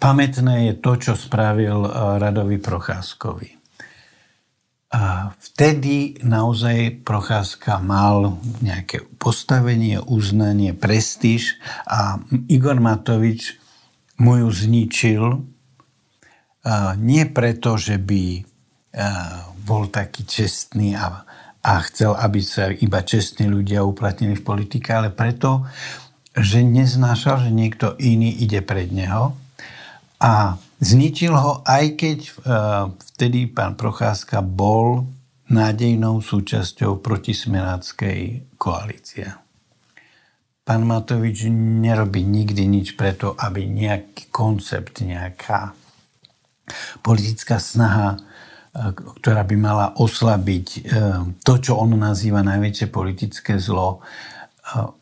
pamätné 0.00 0.72
je 0.72 0.74
to, 0.80 0.92
čo 0.98 1.12
spravil 1.14 1.86
e, 1.86 1.90
Radovi 2.18 2.58
Procházkovi. 2.58 3.58
A 4.88 5.36
vtedy 5.36 6.16
naozaj 6.24 7.04
Procházka 7.04 7.76
mal 7.76 8.40
nejaké 8.64 9.04
postavenie, 9.20 10.00
uznanie, 10.00 10.72
prestíž 10.72 11.60
a 11.84 12.16
Igor 12.48 12.80
Matovič 12.80 13.60
mu 14.16 14.40
ju 14.40 14.48
zničil 14.48 15.44
nie 16.96 17.24
preto, 17.28 17.76
že 17.76 18.00
by 18.00 18.44
bol 19.64 19.92
taký 19.92 20.24
čestný 20.24 20.96
a, 20.96 21.24
a 21.60 21.72
chcel, 21.88 22.16
aby 22.16 22.40
sa 22.40 22.72
iba 22.72 23.04
čestní 23.04 23.44
ľudia 23.44 23.84
uplatnili 23.84 24.40
v 24.40 24.46
politike, 24.46 24.88
ale 24.96 25.12
preto, 25.12 25.68
že 26.36 26.60
neznášal, 26.60 27.48
že 27.48 27.50
niekto 27.54 27.96
iný 27.96 28.28
ide 28.28 28.60
pred 28.60 28.90
neho 28.92 29.32
a 30.18 30.58
zničil 30.82 31.32
ho, 31.32 31.62
aj 31.62 31.84
keď 31.94 32.18
vtedy 33.14 33.50
pán 33.50 33.78
Procházka 33.78 34.42
bol 34.42 35.06
nádejnou 35.48 36.20
súčasťou 36.20 37.00
protismenáckej 37.00 38.52
koalície. 38.60 39.32
Pán 40.68 40.84
Matovič 40.84 41.48
nerobí 41.48 42.20
nikdy 42.20 42.68
nič 42.68 42.92
preto, 42.92 43.32
aby 43.40 43.64
nejaký 43.64 44.28
koncept, 44.28 45.00
nejaká 45.00 45.72
politická 47.00 47.56
snaha, 47.56 48.12
e, 48.12 48.18
ktorá 48.92 49.48
by 49.48 49.56
mala 49.56 49.96
oslabiť 49.96 50.66
e, 50.68 50.80
to, 51.40 51.54
čo 51.56 51.80
on 51.80 51.96
nazýva 51.96 52.44
najväčšie 52.44 52.92
politické 52.92 53.56
zlo, 53.56 54.04
e, 54.04 54.92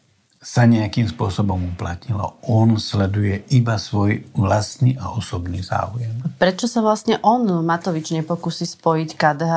sa 0.46 0.62
nejakým 0.62 1.10
spôsobom 1.10 1.74
uplatnilo. 1.74 2.38
On 2.46 2.78
sleduje 2.78 3.42
iba 3.50 3.74
svoj 3.82 4.22
vlastný 4.38 4.94
a 4.94 5.10
osobný 5.10 5.58
záujem. 5.58 6.14
Prečo 6.38 6.70
sa 6.70 6.86
vlastne 6.86 7.18
on, 7.26 7.66
Matovič, 7.66 8.14
nepokusí 8.14 8.62
spojiť 8.62 9.18
KDH 9.18 9.54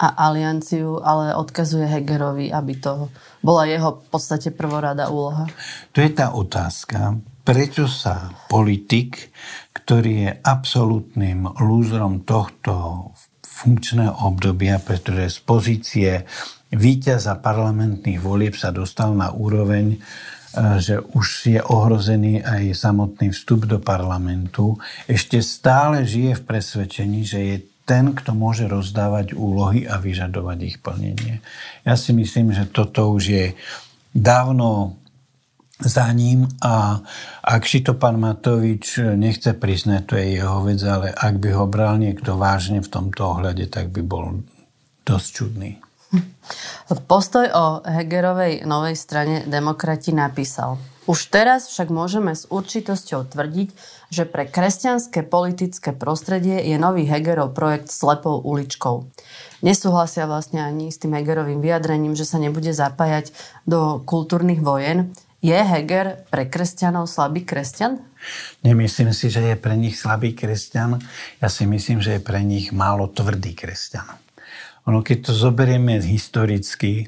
a 0.00 0.06
alianciu, 0.32 1.04
ale 1.04 1.36
odkazuje 1.36 1.84
Hegerovi, 1.84 2.48
aby 2.48 2.74
to 2.80 3.12
bola 3.44 3.68
jeho 3.68 4.00
v 4.00 4.08
podstate 4.08 4.48
prvorada 4.56 5.12
úloha? 5.12 5.44
To 5.92 6.00
je 6.00 6.10
tá 6.10 6.32
otázka, 6.32 7.20
prečo 7.44 7.84
sa 7.84 8.32
politik 8.48 9.30
ktorý 9.72 10.12
je 10.14 10.30
absolútnym 10.46 11.48
lúzrom 11.58 12.22
tohto 12.22 13.10
funkčného 13.42 14.24
obdobia, 14.24 14.78
pretože 14.78 15.36
z 15.36 15.38
pozície 15.42 16.10
víťaza 16.72 17.36
parlamentných 17.38 18.18
volieb 18.18 18.56
sa 18.56 18.72
dostal 18.72 19.12
na 19.12 19.30
úroveň, 19.30 19.96
e, 19.96 19.98
že 20.80 20.98
už 20.98 21.26
je 21.52 21.60
ohrozený 21.60 22.40
aj 22.40 22.72
samotný 22.72 23.30
vstup 23.30 23.68
do 23.68 23.78
parlamentu. 23.78 24.80
Ešte 25.04 25.44
stále 25.44 26.08
žije 26.08 26.40
v 26.40 26.46
presvedčení, 26.48 27.20
že 27.28 27.40
je 27.40 27.56
ten, 27.84 28.16
kto 28.16 28.32
môže 28.32 28.64
rozdávať 28.70 29.36
úlohy 29.36 29.84
a 29.84 29.98
vyžadovať 29.98 30.58
ich 30.64 30.76
plnenie. 30.80 31.42
Ja 31.82 31.98
si 31.98 32.14
myslím, 32.14 32.54
že 32.54 32.70
toto 32.70 33.10
už 33.12 33.22
je 33.26 33.46
dávno 34.14 34.96
za 35.82 36.06
ním 36.14 36.46
a 36.62 37.02
ak 37.42 37.66
si 37.66 37.82
to 37.82 37.98
pán 37.98 38.22
Matovič 38.22 39.02
nechce 39.18 39.50
priznať, 39.58 40.02
to 40.06 40.14
je 40.14 40.38
jeho 40.38 40.62
vec, 40.62 40.78
ale 40.86 41.10
ak 41.10 41.42
by 41.42 41.50
ho 41.58 41.66
bral 41.66 41.98
niekto 41.98 42.38
vážne 42.38 42.78
v 42.78 42.92
tomto 42.92 43.34
ohľade, 43.34 43.66
tak 43.66 43.90
by 43.90 44.02
bol 44.06 44.46
dosť 45.02 45.28
čudný. 45.34 45.82
Postoj 47.08 47.46
o 47.52 47.66
Hegerovej 47.84 48.68
novej 48.68 48.96
strane 48.96 49.48
demokrati 49.48 50.12
napísal. 50.12 50.76
Už 51.02 51.34
teraz 51.34 51.66
však 51.66 51.90
môžeme 51.90 52.30
s 52.30 52.46
určitosťou 52.46 53.26
tvrdiť, 53.26 53.68
že 54.14 54.22
pre 54.22 54.46
kresťanské 54.46 55.26
politické 55.26 55.90
prostredie 55.90 56.62
je 56.62 56.78
nový 56.78 57.10
Hegerov 57.10 57.58
projekt 57.58 57.90
slepou 57.90 58.38
uličkou. 58.38 59.10
Nesúhlasia 59.66 60.30
vlastne 60.30 60.62
ani 60.62 60.94
s 60.94 61.02
tým 61.02 61.18
Hegerovým 61.18 61.58
vyjadrením, 61.58 62.14
že 62.14 62.22
sa 62.22 62.38
nebude 62.38 62.70
zapájať 62.70 63.34
do 63.66 63.98
kultúrnych 64.06 64.62
vojen. 64.62 65.10
Je 65.42 65.58
Heger 65.58 66.22
pre 66.30 66.46
kresťanov 66.46 67.10
slabý 67.10 67.42
kresťan? 67.42 67.98
Nemyslím 68.62 69.10
si, 69.10 69.26
že 69.26 69.42
je 69.42 69.56
pre 69.58 69.74
nich 69.74 69.98
slabý 69.98 70.38
kresťan. 70.38 71.02
Ja 71.42 71.50
si 71.50 71.66
myslím, 71.66 71.98
že 71.98 72.14
je 72.14 72.22
pre 72.22 72.46
nich 72.46 72.70
málo 72.70 73.10
tvrdý 73.10 73.58
kresťan. 73.58 74.21
Ono, 74.90 74.98
keď 75.00 75.30
to 75.30 75.32
zoberieme 75.34 76.02
historicky, 76.02 77.06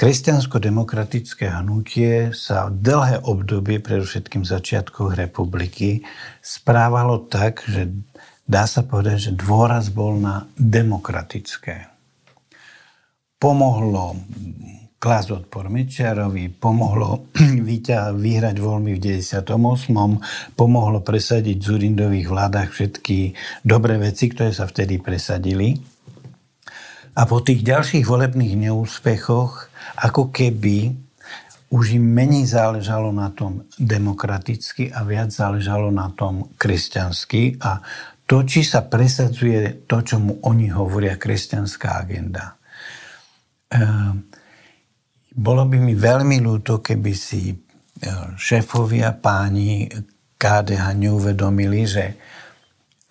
kresťansko-demokratické 0.00 1.52
hnutie 1.60 2.32
sa 2.32 2.72
v 2.72 2.80
dlhé 2.80 3.16
obdobie, 3.28 3.84
predovšetkým 3.84 4.48
začiatkoch 4.48 5.12
republiky, 5.12 6.08
správalo 6.40 7.28
tak, 7.28 7.68
že 7.68 7.92
dá 8.48 8.64
sa 8.64 8.80
povedať, 8.80 9.28
že 9.28 9.32
dôraz 9.36 9.92
bol 9.92 10.16
na 10.16 10.48
demokratické. 10.56 11.92
Pomohlo 13.36 14.16
klas 15.02 15.34
odpor 15.34 15.66
Mečiarovi, 15.66 16.46
pomohlo 16.46 17.26
vyhrať 18.22 18.56
voľby 18.62 18.96
v 18.96 19.20
98. 19.26 19.50
Pomohlo 20.54 21.02
presadiť 21.02 21.58
v 21.58 21.66
Zurindových 21.66 22.30
vládach 22.30 22.70
všetky 22.70 23.34
dobré 23.66 23.98
veci, 23.98 24.30
ktoré 24.30 24.54
sa 24.54 24.70
vtedy 24.70 25.02
presadili. 25.02 25.91
A 27.12 27.28
po 27.28 27.44
tých 27.44 27.60
ďalších 27.60 28.08
volebných 28.08 28.56
neúspechoch, 28.56 29.68
ako 30.00 30.32
keby 30.32 30.96
už 31.72 31.96
im 31.96 32.04
menej 32.04 32.48
záležalo 32.48 33.12
na 33.12 33.32
tom 33.32 33.64
demokraticky 33.76 34.92
a 34.92 35.04
viac 35.04 35.32
záležalo 35.32 35.88
na 35.88 36.12
tom 36.12 36.52
kresťansky 36.56 37.56
a 37.60 37.80
to, 38.28 38.44
či 38.48 38.64
sa 38.64 38.84
presadzuje 38.84 39.84
to, 39.88 40.00
čo 40.00 40.16
mu 40.20 40.40
oni 40.44 40.72
hovoria, 40.72 41.20
kresťanská 41.20 42.00
agenda. 42.00 42.56
Ehm, 43.72 44.28
bolo 45.32 45.64
by 45.64 45.76
mi 45.80 45.96
veľmi 45.96 46.40
ľúto, 46.44 46.84
keby 46.84 47.12
si 47.16 47.52
e, 47.52 47.56
šéfovia 48.36 49.16
páni 49.16 49.88
KDH 50.36 50.84
neuvedomili, 50.96 51.88
že 51.88 52.04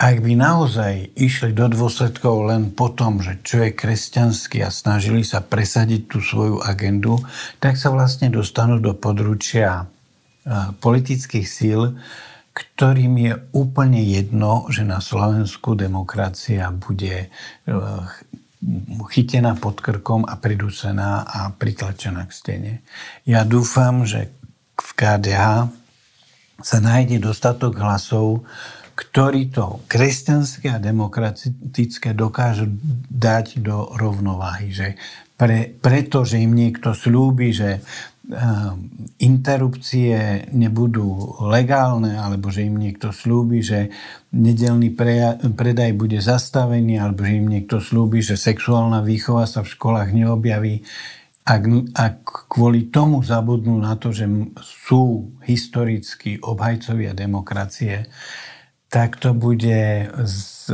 ak 0.02 0.18
by 0.26 0.34
naozaj 0.34 1.14
išli 1.14 1.54
do 1.54 1.70
dôsledkov 1.70 2.50
len 2.50 2.74
po 2.74 2.90
tom, 2.90 3.22
že 3.22 3.38
čo 3.46 3.62
je 3.62 3.78
kresťanský 3.78 4.66
a 4.66 4.74
snažili 4.74 5.22
sa 5.22 5.46
presadiť 5.46 6.10
tú 6.10 6.18
svoju 6.26 6.58
agendu, 6.58 7.22
tak 7.62 7.78
sa 7.78 7.94
vlastne 7.94 8.34
dostanú 8.34 8.82
do 8.82 8.98
područia 8.98 9.86
e, 9.86 10.74
politických 10.82 11.46
síl, 11.46 11.94
ktorým 12.50 13.14
je 13.14 13.34
úplne 13.54 14.02
jedno, 14.02 14.66
že 14.74 14.82
na 14.82 15.06
Slovensku 15.06 15.78
demokracia 15.78 16.74
bude 16.74 17.30
e, 17.30 17.78
chytená 19.14 19.54
pod 19.54 19.86
krkom 19.86 20.26
a 20.26 20.34
pridúsená 20.42 21.30
a 21.30 21.54
pritlačená 21.54 22.26
k 22.26 22.34
stene. 22.34 22.74
Ja 23.30 23.46
dúfam, 23.46 24.10
že 24.10 24.34
v 24.82 24.90
KDH 24.98 25.70
sa 26.62 26.78
nájde 26.82 27.22
dostatok 27.22 27.78
hlasov, 27.78 28.50
ktorí 28.96 29.52
to 29.52 29.84
kresťanské 29.88 30.72
a 30.72 30.84
demokratické 30.84 32.14
dokážu 32.14 32.70
dať 33.10 33.62
do 33.64 33.92
rovnováhy. 33.96 34.72
Že 34.72 34.88
pre, 35.36 35.74
preto, 35.74 36.22
že 36.28 36.42
im 36.44 36.54
niekto 36.54 36.94
slúbi, 36.94 37.50
že 37.56 37.82
Ehm, 38.32 38.88
interrupcie 39.20 40.48
nebudú 40.56 41.36
legálne, 41.52 42.16
alebo 42.16 42.48
že 42.48 42.64
im 42.64 42.80
niekto 42.80 43.12
slúbi, 43.12 43.60
že 43.60 43.92
nedelný 44.32 44.96
predaj 45.52 45.92
bude 45.98 46.22
zastavený, 46.24 46.96
alebo 46.96 47.28
že 47.28 47.44
im 47.44 47.52
niekto 47.52 47.84
slúbi, 47.84 48.24
že 48.24 48.40
sexuálna 48.40 49.04
výchova 49.04 49.44
sa 49.50 49.68
v 49.68 49.74
školách 49.76 50.16
neobjaví. 50.16 50.86
Ak, 51.44 51.66
ak 51.98 52.18
kvôli 52.48 52.88
tomu 52.88 53.20
zabudnú 53.20 53.82
na 53.84 54.00
to, 54.00 54.16
že 54.16 54.30
sú 54.64 55.36
historickí 55.44 56.40
obhajcovia 56.40 57.12
demokracie, 57.12 58.08
tak 58.92 59.16
to 59.24 59.32
bude 59.32 60.12
z, 60.28 60.68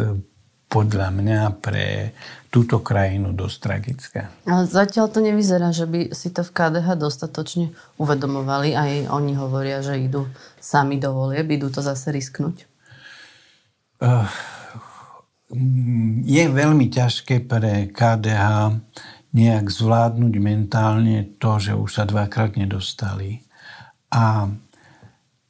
podľa 0.67 1.13
mňa 1.13 1.41
pre 1.61 2.17
túto 2.49 2.81
krajinu 2.81 3.37
dosť 3.37 3.57
tragické. 3.61 4.19
Ale 4.49 4.65
zatiaľ 4.65 5.13
to 5.13 5.21
nevyzerá, 5.21 5.69
že 5.69 5.85
by 5.85 6.11
si 6.17 6.33
to 6.33 6.41
v 6.41 6.49
KDH 6.49 6.97
dostatočne 6.97 7.77
uvedomovali. 8.01 8.73
Aj 8.73 8.91
oni 9.13 9.37
hovoria, 9.37 9.85
že 9.85 10.01
idú 10.01 10.25
sami 10.57 10.97
do 10.97 11.13
volieb, 11.13 11.45
idú 11.53 11.69
to 11.69 11.85
zase 11.85 12.09
risknúť. 12.09 12.65
Uh, 14.01 14.25
je 16.25 16.43
veľmi 16.49 16.89
ťažké 16.89 17.45
pre 17.45 17.93
KDH 17.93 18.81
nejak 19.37 19.69
zvládnuť 19.69 20.33
mentálne 20.41 21.37
to, 21.37 21.61
že 21.61 21.77
už 21.77 22.01
sa 22.01 22.03
dvakrát 22.09 22.57
nedostali. 22.57 23.45
A 24.09 24.49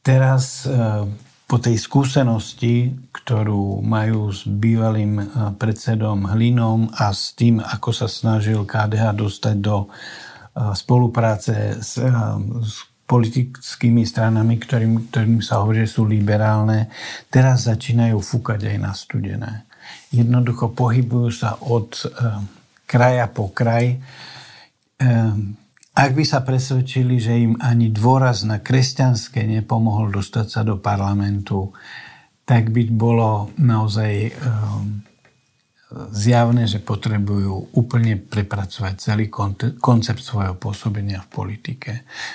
teraz 0.03 0.67
uh, 0.67 1.07
po 1.47 1.63
tej 1.63 1.79
skúsenosti, 1.79 2.91
ktorú 3.15 3.79
majú 3.79 4.27
s 4.29 4.43
bývalým 4.43 5.13
eh, 5.17 5.25
predsedom 5.55 6.27
Hlinom 6.27 6.91
a 6.91 7.15
s 7.15 7.31
tým, 7.33 7.63
ako 7.63 7.89
sa 7.95 8.11
snažil 8.11 8.67
KDH 8.67 9.15
dostať 9.15 9.55
do 9.63 9.87
eh, 9.87 10.75
spolupráce 10.75 11.79
s, 11.79 11.95
eh, 12.03 12.11
s 12.61 12.83
politickými 13.07 14.03
stranami, 14.03 14.59
ktorým, 14.59 15.07
ktorým 15.07 15.39
sa 15.39 15.63
hovorí, 15.63 15.87
že 15.87 15.95
sú 15.95 16.03
liberálne, 16.03 16.91
teraz 17.31 17.71
začínajú 17.71 18.19
fúkať 18.19 18.67
aj 18.67 18.77
na 18.83 18.91
studené. 18.91 19.51
Jednoducho 20.11 20.75
pohybujú 20.75 21.31
sa 21.31 21.55
od 21.63 21.95
kraja 22.83 23.31
po 23.31 23.55
kraj 23.55 23.95
ak 25.97 26.13
by 26.13 26.21
sa 26.21 26.45
presvedčili, 26.45 27.17
že 27.17 27.33
im 27.33 27.57
ani 27.57 27.89
dôraz 27.89 28.45
na 28.45 28.61
kresťanské 28.61 29.41
nepomohol 29.49 30.13
dostať 30.13 30.45
sa 30.45 30.61
do 30.61 30.77
parlamentu, 30.77 31.73
tak 32.45 32.69
by 32.69 32.85
bolo 32.93 33.49
naozaj 33.57 34.29
um, 34.29 35.01
zjavné, 35.87 36.67
že 36.67 36.83
potrebujú 36.83 37.71
úplne 37.71 38.19
prepracovať 38.19 38.93
celý 38.99 39.31
koncept 39.79 40.19
svojho 40.19 40.59
pôsobenia 40.59 41.23
v 41.23 41.31
politike. 41.31 41.91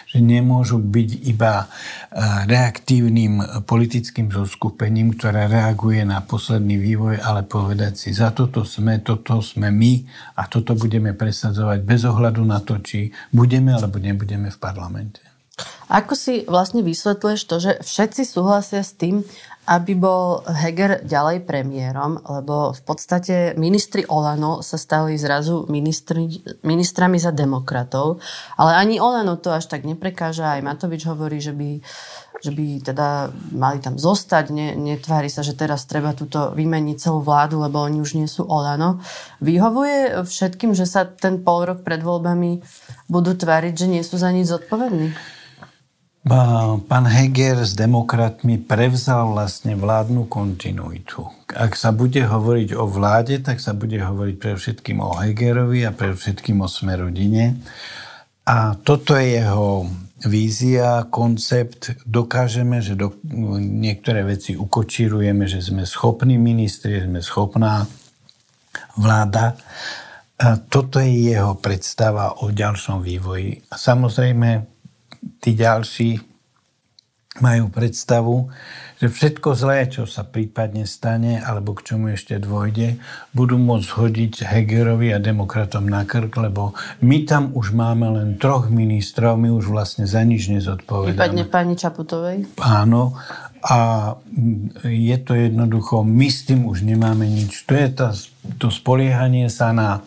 Že 0.09 0.19
nemôžu 0.25 0.81
byť 0.81 1.11
iba 1.29 1.69
eh, 1.69 2.49
reaktívnym 2.49 3.65
politickým 3.69 4.33
zoskupením, 4.33 5.13
ktoré 5.21 5.53
reaguje 5.53 6.01
na 6.09 6.25
posledný 6.25 6.81
vývoj, 6.81 7.21
ale 7.21 7.45
povedať 7.45 7.93
si, 8.01 8.17
za 8.17 8.33
toto 8.33 8.65
sme, 8.65 9.05
toto 9.05 9.45
sme 9.45 9.69
my 9.69 10.01
a 10.41 10.49
toto 10.49 10.73
budeme 10.73 11.13
presadzovať 11.13 11.85
bez 11.85 12.09
ohľadu 12.09 12.41
na 12.49 12.65
to, 12.65 12.81
či 12.81 13.13
budeme 13.29 13.77
alebo 13.77 14.01
nebudeme 14.01 14.49
v 14.49 14.57
parlamente. 14.57 15.32
Ako 15.93 16.17
si 16.17 16.49
vlastne 16.49 16.81
vysvetľuješ 16.81 17.43
to, 17.45 17.57
že 17.61 17.73
všetci 17.85 18.23
súhlasia 18.25 18.81
s 18.81 18.97
tým, 18.97 19.21
aby 19.63 19.95
bol 19.95 20.43
Heger 20.43 21.07
ďalej 21.07 21.47
premiérom, 21.47 22.19
lebo 22.27 22.75
v 22.75 22.83
podstate 22.83 23.55
ministri 23.55 24.03
Olano 24.11 24.59
sa 24.59 24.75
stali 24.75 25.15
zrazu 25.15 25.71
ministri, 25.71 26.27
ministrami 26.67 27.15
za 27.23 27.31
demokratov, 27.31 28.19
ale 28.59 28.75
ani 28.75 28.99
Olano 28.99 29.39
to 29.39 29.55
až 29.55 29.71
tak 29.71 29.87
neprekáža, 29.87 30.59
aj 30.59 30.67
Matovič 30.67 31.07
hovorí, 31.07 31.39
že 31.39 31.55
by, 31.55 31.79
že 32.43 32.51
by 32.51 32.83
teda 32.83 33.31
mali 33.55 33.79
tam 33.79 33.95
zostať, 33.95 34.51
ne, 34.51 34.75
netvári 34.75 35.31
sa, 35.31 35.47
že 35.47 35.55
teraz 35.55 35.87
treba 35.87 36.11
túto 36.11 36.51
vymeniť 36.51 36.97
celú 36.99 37.23
vládu, 37.23 37.63
lebo 37.63 37.79
oni 37.79 38.03
už 38.03 38.19
nie 38.19 38.27
sú 38.27 38.43
Olano. 38.51 38.99
Vyhovuje 39.39 40.27
všetkým, 40.27 40.75
že 40.75 40.91
sa 40.91 41.07
ten 41.07 41.47
pol 41.47 41.71
rok 41.71 41.87
pred 41.87 42.03
voľbami 42.03 42.59
budú 43.07 43.39
tváriť, 43.39 43.75
že 43.79 43.87
nie 43.87 44.03
sú 44.03 44.19
za 44.19 44.35
nič 44.35 44.51
zodpovední? 44.51 45.15
Pán 46.87 47.07
Heger 47.11 47.67
s 47.67 47.75
demokratmi 47.75 48.55
prevzal 48.63 49.35
vlastne 49.35 49.75
vládnu 49.75 50.31
kontinuitu. 50.31 51.27
Ak 51.51 51.75
sa 51.75 51.91
bude 51.91 52.23
hovoriť 52.23 52.79
o 52.79 52.87
vláde, 52.87 53.43
tak 53.43 53.59
sa 53.59 53.75
bude 53.75 53.99
hovoriť 53.99 54.37
pre 54.39 54.55
všetkým 54.55 55.03
o 55.03 55.19
Hegerovi 55.19 55.83
a 55.83 55.91
pre 55.91 56.15
všetkým 56.15 56.63
o 56.63 56.71
Smerodine. 56.71 57.59
A 58.47 58.79
toto 58.79 59.19
je 59.19 59.43
jeho 59.43 59.87
vízia, 60.27 61.07
koncept. 61.11 61.95
Dokážeme, 62.07 62.83
že 62.83 62.95
do, 62.95 63.15
niektoré 63.59 64.23
veci 64.23 64.55
ukočírujeme, 64.55 65.47
že 65.47 65.63
sme 65.63 65.87
schopní 65.87 66.39
ministri, 66.39 67.03
sme 67.03 67.23
schopná 67.23 67.87
vláda. 68.99 69.59
A 70.43 70.59
toto 70.59 70.99
je 70.99 71.35
jeho 71.35 71.55
predstava 71.59 72.43
o 72.43 72.51
ďalšom 72.51 73.03
vývoji. 73.03 73.63
A 73.71 73.79
samozrejme, 73.79 74.67
tí 75.39 75.55
ďalší 75.55 76.32
majú 77.41 77.73
predstavu, 77.73 78.53
že 79.01 79.09
všetko 79.09 79.57
zlé, 79.57 79.89
čo 79.89 80.05
sa 80.05 80.21
prípadne 80.23 80.85
stane, 80.85 81.41
alebo 81.41 81.73
k 81.73 81.91
čomu 81.91 82.13
ešte 82.13 82.37
dôjde, 82.37 83.01
budú 83.33 83.57
môcť 83.57 83.89
hodiť 83.89 84.35
Hegerovi 84.45 85.11
a 85.11 85.19
demokratom 85.19 85.89
na 85.89 86.05
krk, 86.05 86.29
lebo 86.39 86.77
my 87.01 87.25
tam 87.25 87.57
už 87.57 87.73
máme 87.73 88.13
len 88.21 88.29
troch 88.37 88.69
ministrov, 88.69 89.41
my 89.41 89.49
už 89.49 89.73
vlastne 89.73 90.05
za 90.05 90.21
nič 90.23 90.53
nezodpovedáme. 90.53 91.17
Prípadne 91.17 91.45
pani 91.49 91.75
Čaputovej? 91.75 92.37
Áno, 92.61 93.17
a 93.65 93.79
je 94.85 95.17
to 95.23 95.33
jednoducho, 95.33 96.05
my 96.05 96.29
s 96.29 96.45
tým 96.45 96.69
už 96.69 96.85
nemáme 96.85 97.25
nič. 97.25 97.65
To 97.65 97.73
je 97.73 97.89
tá, 97.91 98.13
to 98.61 98.69
spoliehanie 98.69 99.49
sa 99.49 99.73
na 99.73 100.05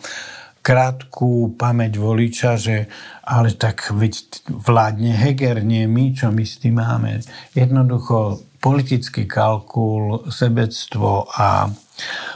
krátku 0.66 1.54
pamäť 1.54 2.02
voliča, 2.02 2.58
že 2.58 2.90
ale 3.22 3.54
tak 3.54 3.94
veď 3.94 4.42
vládne 4.50 5.14
Heger, 5.14 5.62
nie 5.62 5.86
my, 5.86 6.10
čo 6.10 6.34
my 6.34 6.42
s 6.42 6.58
tým 6.58 6.82
máme. 6.82 7.22
Jednoducho 7.54 8.42
politický 8.58 9.30
kalkul, 9.30 10.26
sebectvo 10.26 11.30
a 11.30 11.70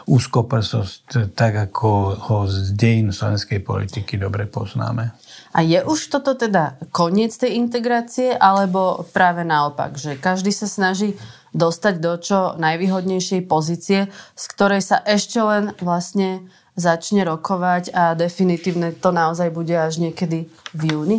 úzkoprsosť, 0.06 1.34
tak 1.34 1.58
ako 1.58 1.90
ho 2.30 2.38
z 2.46 2.70
dejín 2.78 3.10
slovenskej 3.10 3.66
politiky 3.66 4.14
dobre 4.14 4.46
poznáme. 4.46 5.10
A 5.50 5.66
je 5.66 5.82
už 5.82 6.14
toto 6.14 6.38
teda 6.38 6.78
koniec 6.94 7.34
tej 7.34 7.58
integrácie, 7.58 8.30
alebo 8.38 9.02
práve 9.10 9.42
naopak, 9.42 9.98
že 9.98 10.14
každý 10.14 10.54
sa 10.54 10.70
snaží 10.70 11.18
dostať 11.50 11.94
do 11.98 12.14
čo 12.22 12.54
najvýhodnejšej 12.62 13.42
pozície, 13.50 14.06
z 14.38 14.44
ktorej 14.54 14.86
sa 14.86 15.02
ešte 15.02 15.42
len 15.42 15.74
vlastne 15.82 16.46
začne 16.78 17.26
rokovať 17.26 17.94
a 17.94 18.14
definitívne 18.14 18.94
to 18.94 19.10
naozaj 19.10 19.50
bude 19.50 19.74
až 19.74 20.02
niekedy 20.02 20.46
v 20.74 20.82
júni? 20.90 21.18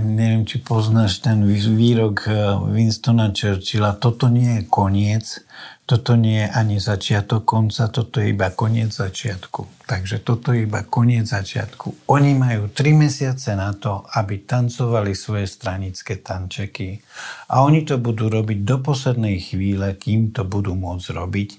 Neviem, 0.00 0.48
či 0.48 0.64
poznáš 0.64 1.20
ten 1.20 1.44
výrok 1.44 2.24
Winstona 2.72 3.28
Churchilla. 3.36 3.92
Toto 3.92 4.32
nie 4.32 4.60
je 4.60 4.62
koniec, 4.64 5.44
toto 5.88 6.20
nie 6.20 6.44
je 6.44 6.52
ani 6.52 6.76
začiatok 6.76 7.48
konca, 7.48 7.88
toto 7.88 8.20
je 8.20 8.36
iba 8.36 8.52
koniec 8.52 8.92
začiatku. 8.92 9.88
Takže 9.88 10.20
toto 10.20 10.52
je 10.52 10.68
iba 10.68 10.84
koniec 10.84 11.24
začiatku. 11.24 12.12
Oni 12.12 12.36
majú 12.36 12.68
tri 12.68 12.92
mesiace 12.92 13.56
na 13.56 13.72
to, 13.72 14.04
aby 14.12 14.44
tancovali 14.44 15.16
svoje 15.16 15.48
stranické 15.48 16.20
tančeky. 16.20 17.00
A 17.48 17.64
oni 17.64 17.88
to 17.88 17.96
budú 17.96 18.28
robiť 18.28 18.68
do 18.68 18.84
poslednej 18.84 19.40
chvíle, 19.40 19.96
kým 19.96 20.36
to 20.36 20.44
budú 20.44 20.76
môcť 20.76 21.08
robiť. 21.08 21.50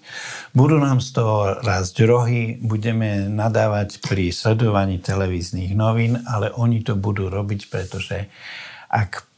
Budú 0.54 0.78
nám 0.78 1.02
z 1.02 1.10
toho 1.10 1.58
rásť 1.66 2.06
rohy, 2.06 2.62
budeme 2.62 3.34
nadávať 3.34 3.98
pri 3.98 4.30
sledovaní 4.30 5.02
televíznych 5.02 5.74
novín, 5.74 6.22
ale 6.30 6.54
oni 6.54 6.86
to 6.86 6.94
budú 6.94 7.34
robiť, 7.34 7.66
pretože 7.74 8.30
ak 8.94 9.29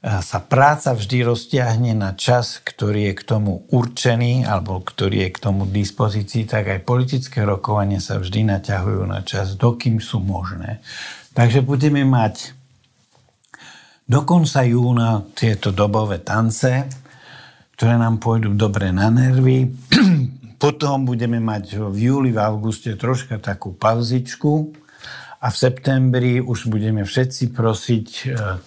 sa 0.00 0.40
práca 0.40 0.96
vždy 0.96 1.28
roztiahne 1.28 1.92
na 1.92 2.16
čas, 2.16 2.64
ktorý 2.64 3.12
je 3.12 3.14
k 3.20 3.22
tomu 3.36 3.68
určený 3.68 4.48
alebo 4.48 4.80
ktorý 4.80 5.28
je 5.28 5.30
k 5.36 5.38
tomu 5.38 5.68
dispozícii, 5.68 6.48
tak 6.48 6.72
aj 6.72 6.88
politické 6.88 7.44
rokovania 7.44 8.00
sa 8.00 8.16
vždy 8.16 8.48
naťahujú 8.48 9.04
na 9.04 9.20
čas, 9.20 9.60
dokým 9.60 10.00
sú 10.00 10.24
možné. 10.24 10.80
Takže 11.36 11.60
budeme 11.60 12.00
mať 12.08 12.56
do 14.08 14.24
konca 14.24 14.64
júna 14.64 15.22
tieto 15.36 15.68
dobové 15.68 16.24
tance, 16.24 16.88
ktoré 17.76 18.00
nám 18.00 18.24
pôjdu 18.24 18.56
dobre 18.56 18.96
na 18.96 19.12
nervy. 19.12 19.68
Potom 20.64 21.04
budeme 21.04 21.44
mať 21.44 21.76
v 21.76 22.08
júli, 22.08 22.32
v 22.32 22.40
auguste 22.40 22.96
troška 22.96 23.36
takú 23.36 23.76
pauzičku, 23.76 24.79
a 25.40 25.46
v 25.48 25.56
septembri 25.56 26.36
už 26.36 26.68
budeme 26.68 27.00
všetci 27.00 27.56
prosiť 27.56 28.08
e, 28.08 28.24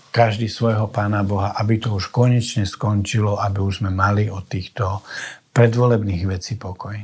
každý 0.09 0.49
svojho 0.49 0.89
Pána 0.89 1.21
Boha, 1.21 1.53
aby 1.61 1.77
to 1.77 1.93
už 1.93 2.09
konečne 2.09 2.65
skončilo, 2.65 3.37
aby 3.37 3.61
už 3.61 3.85
sme 3.85 3.93
mali 3.93 4.25
od 4.25 4.49
týchto 4.49 5.05
predvolebných 5.53 6.23
vecí 6.25 6.57
pokoj. 6.57 6.97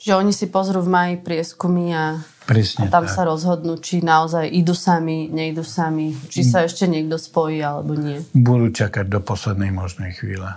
Čiže 0.00 0.14
oni 0.16 0.32
si 0.32 0.48
pozrú 0.48 0.80
v 0.80 0.88
maji 0.88 1.14
prieskumy 1.20 1.92
a, 1.92 2.16
Presne 2.48 2.88
a 2.88 2.94
tam 2.94 3.04
tak. 3.04 3.12
sa 3.12 3.22
rozhodnú, 3.28 3.82
či 3.82 4.00
naozaj 4.00 4.48
idú 4.48 4.72
sami, 4.72 5.28
nejdu 5.28 5.60
sami, 5.60 6.16
či 6.30 6.40
sa 6.40 6.64
ešte 6.64 6.88
niekto 6.88 7.20
spojí 7.20 7.60
alebo 7.60 7.98
nie. 7.98 8.24
Budú 8.32 8.72
čakať 8.72 9.10
do 9.10 9.20
poslednej 9.20 9.74
možnej 9.74 10.16
chvíle. 10.16 10.56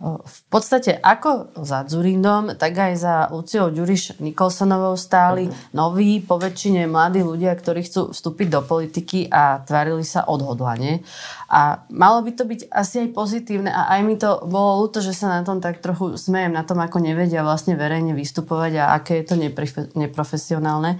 V 0.00 0.40
podstate 0.48 0.96
ako 0.96 1.52
za 1.60 1.84
Dzurindom, 1.84 2.56
tak 2.56 2.72
aj 2.72 2.92
za 2.96 3.14
Luciou 3.28 3.68
Ďuriš 3.68 4.16
Nikolsonovou 4.24 4.96
stáli 4.96 5.52
noví, 5.76 6.24
poväčšine 6.24 6.88
mladí 6.88 7.20
ľudia, 7.20 7.52
ktorí 7.52 7.84
chcú 7.84 8.08
vstúpiť 8.08 8.48
do 8.48 8.64
politiky 8.64 9.28
a 9.28 9.60
tvárili 9.60 10.00
sa 10.00 10.24
odhodlane. 10.24 11.04
A 11.52 11.84
malo 11.92 12.24
by 12.24 12.32
to 12.32 12.48
byť 12.48 12.72
asi 12.72 13.04
aj 13.04 13.08
pozitívne 13.12 13.68
a 13.68 13.92
aj 13.92 14.00
mi 14.00 14.16
to 14.16 14.40
bolo 14.48 14.88
ľúto, 14.88 15.04
že 15.04 15.12
sa 15.12 15.36
na 15.36 15.44
tom 15.44 15.60
tak 15.60 15.84
trochu 15.84 16.16
smejem, 16.16 16.56
na 16.56 16.64
tom, 16.64 16.80
ako 16.80 16.96
nevedia 16.96 17.44
vlastne 17.44 17.76
verejne 17.76 18.16
vystupovať 18.16 18.72
a 18.80 18.96
aké 18.96 19.20
je 19.20 19.24
to 19.28 19.36
neprofesionálne. 20.00 20.96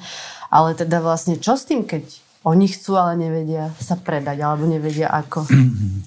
Ale 0.53 0.77
teda 0.77 1.01
vlastne 1.01 1.41
čo 1.41 1.57
s 1.57 1.65
tým, 1.65 1.89
keď 1.89 2.05
oni 2.45 2.69
chcú, 2.69 3.01
ale 3.01 3.17
nevedia 3.17 3.73
sa 3.81 3.97
predať 3.97 4.45
alebo 4.45 4.69
nevedia 4.69 5.09
ako? 5.09 5.49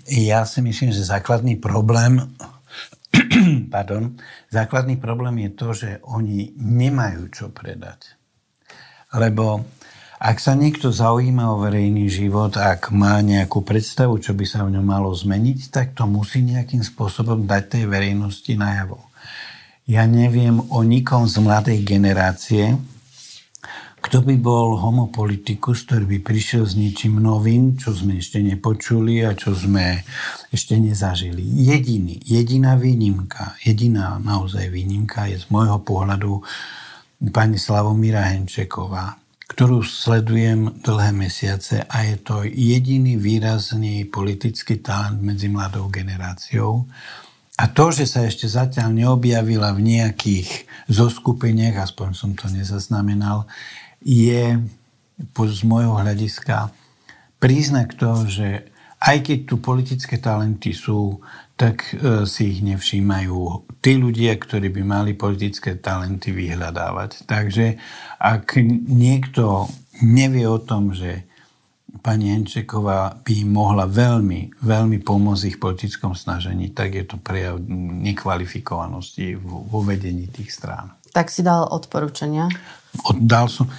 Ja 0.09 0.45
si 0.45 0.61
myslím, 0.61 0.93
že 0.93 1.01
základný 1.01 1.57
problém 1.57 2.21
pardon, 3.73 4.15
základný 4.49 4.97
problém 4.97 5.47
je 5.47 5.51
to, 5.53 5.67
že 5.73 5.89
oni 6.07 6.55
nemajú 6.57 7.29
čo 7.29 7.45
predať. 7.51 8.15
Lebo 9.13 9.61
ak 10.23 10.39
sa 10.39 10.55
niekto 10.55 10.87
zaujíma 10.87 11.51
o 11.51 11.59
verejný 11.59 12.07
život, 12.07 12.55
ak 12.55 12.95
má 12.95 13.19
nejakú 13.19 13.59
predstavu, 13.59 14.23
čo 14.23 14.31
by 14.31 14.45
sa 14.47 14.63
v 14.63 14.79
ňom 14.79 14.85
malo 14.87 15.11
zmeniť, 15.11 15.67
tak 15.67 15.87
to 15.91 16.07
musí 16.07 16.39
nejakým 16.39 16.79
spôsobom 16.79 17.43
dať 17.43 17.63
tej 17.75 17.83
verejnosti 17.91 18.55
najavo. 18.55 19.03
Ja 19.83 20.07
neviem 20.07 20.63
o 20.71 20.79
nikom 20.79 21.27
z 21.27 21.43
mladej 21.43 21.83
generácie, 21.83 22.79
kto 24.03 24.19
by 24.19 24.35
bol 24.35 24.75
homopolitikus, 24.83 25.87
ktorý 25.87 26.03
by 26.03 26.19
prišiel 26.27 26.67
s 26.67 26.75
niečím 26.75 27.23
novým, 27.23 27.79
čo 27.79 27.95
sme 27.95 28.19
ešte 28.19 28.43
nepočuli 28.43 29.23
a 29.23 29.31
čo 29.31 29.55
sme 29.55 30.03
ešte 30.51 30.75
nezažili. 30.75 31.39
Jediný, 31.39 32.19
jediná 32.19 32.75
výnimka, 32.75 33.55
jediná 33.63 34.19
naozaj 34.19 34.67
výnimka 34.67 35.31
je 35.31 35.39
z 35.39 35.47
môjho 35.47 35.79
pohľadu 35.87 36.43
pani 37.31 37.55
Slavomíra 37.55 38.27
Henčeková, 38.27 39.15
ktorú 39.47 39.79
sledujem 39.79 40.83
dlhé 40.83 41.15
mesiace 41.15 41.87
a 41.87 42.03
je 42.03 42.19
to 42.19 42.43
jediný 42.43 43.15
výrazný 43.15 44.03
politický 44.11 44.83
talent 44.83 45.23
medzi 45.23 45.47
mladou 45.47 45.87
generáciou. 45.87 46.83
A 47.55 47.71
to, 47.71 47.93
že 47.95 48.09
sa 48.09 48.27
ešte 48.27 48.51
zatiaľ 48.51 48.91
neobjavila 48.91 49.71
v 49.77 49.95
nejakých 49.95 50.67
zoskupeniach, 50.91 51.87
aspoň 51.87 52.09
som 52.11 52.31
to 52.35 52.51
nezaznamenal, 52.51 53.47
je 54.03 54.59
z 55.33 55.61
môjho 55.63 55.95
hľadiska 55.99 56.71
príznak 57.39 57.95
toho, 57.95 58.27
že 58.27 58.67
aj 59.03 59.17
keď 59.19 59.39
tu 59.43 59.55
politické 59.59 60.15
talenty 60.15 60.71
sú, 60.71 61.19
tak 61.59 61.91
e, 61.91 62.23
si 62.23 62.55
ich 62.55 62.59
nevšímajú 62.63 63.67
tí 63.83 63.99
ľudia, 63.99 64.31
ktorí 64.39 64.71
by 64.71 64.83
mali 64.83 65.11
politické 65.11 65.75
talenty 65.75 66.31
vyhľadávať. 66.31 67.27
Takže 67.27 67.75
ak 68.15 68.57
niekto 68.87 69.67
nevie 70.07 70.47
o 70.47 70.57
tom, 70.57 70.95
že 70.95 71.27
pani 72.01 72.33
Henčeková 72.33 73.21
by 73.21 73.35
mohla 73.45 73.85
veľmi, 73.85 74.63
veľmi 74.63 74.97
pomôcť 75.03 75.43
ich 75.51 75.57
politickom 75.61 76.17
snažení, 76.17 76.73
tak 76.73 76.95
je 76.95 77.05
to 77.05 77.19
prejav 77.19 77.59
nekvalifikovanosti 78.01 79.37
vo 79.37 79.79
vedení 79.83 80.31
tých 80.31 80.49
strán. 80.49 80.95
Tak 81.13 81.29
si 81.29 81.45
dal 81.45 81.69
odporúčania? 81.69 82.49
Dal 83.21 83.45
som. 83.45 83.69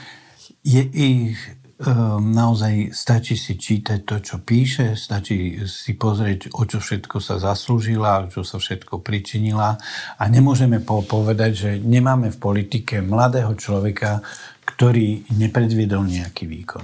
Je 0.62 0.80
ich 0.86 1.36
um, 1.82 2.30
naozaj 2.30 2.94
stačí 2.94 3.34
si 3.34 3.58
čítať 3.58 4.06
to, 4.06 4.16
čo 4.22 4.36
píše, 4.40 4.94
stačí 4.94 5.66
si 5.66 5.98
pozrieť, 5.98 6.54
o 6.54 6.62
čo 6.62 6.78
všetko 6.78 7.18
sa 7.18 7.42
zaslúžila, 7.42 8.30
čo 8.30 8.46
sa 8.46 8.62
všetko 8.62 9.02
pričinila 9.02 9.74
a 10.18 10.22
nemôžeme 10.30 10.80
povedať, 10.84 11.50
že 11.52 11.70
nemáme 11.82 12.30
v 12.30 12.38
politike 12.38 13.02
mladého 13.02 13.52
človeka, 13.58 14.22
ktorý 14.64 15.28
nepredviedol 15.36 16.08
nejaký 16.08 16.48
výkon. 16.48 16.82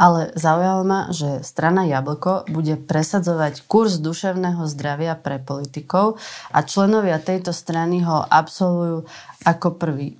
Ale 0.00 0.32
zaujalo 0.38 0.82
ma, 0.86 1.10
že 1.12 1.42
strana 1.44 1.84
Jablko 1.84 2.48
bude 2.48 2.78
presadzovať 2.78 3.66
kurz 3.68 4.00
duševného 4.00 4.64
zdravia 4.70 5.18
pre 5.18 5.42
politikov 5.42 6.16
a 6.54 6.62
členovia 6.64 7.20
tejto 7.20 7.50
strany 7.52 8.00
ho 8.06 8.22
absolvujú 8.22 9.04
ako 9.44 9.68
prvý. 9.76 10.16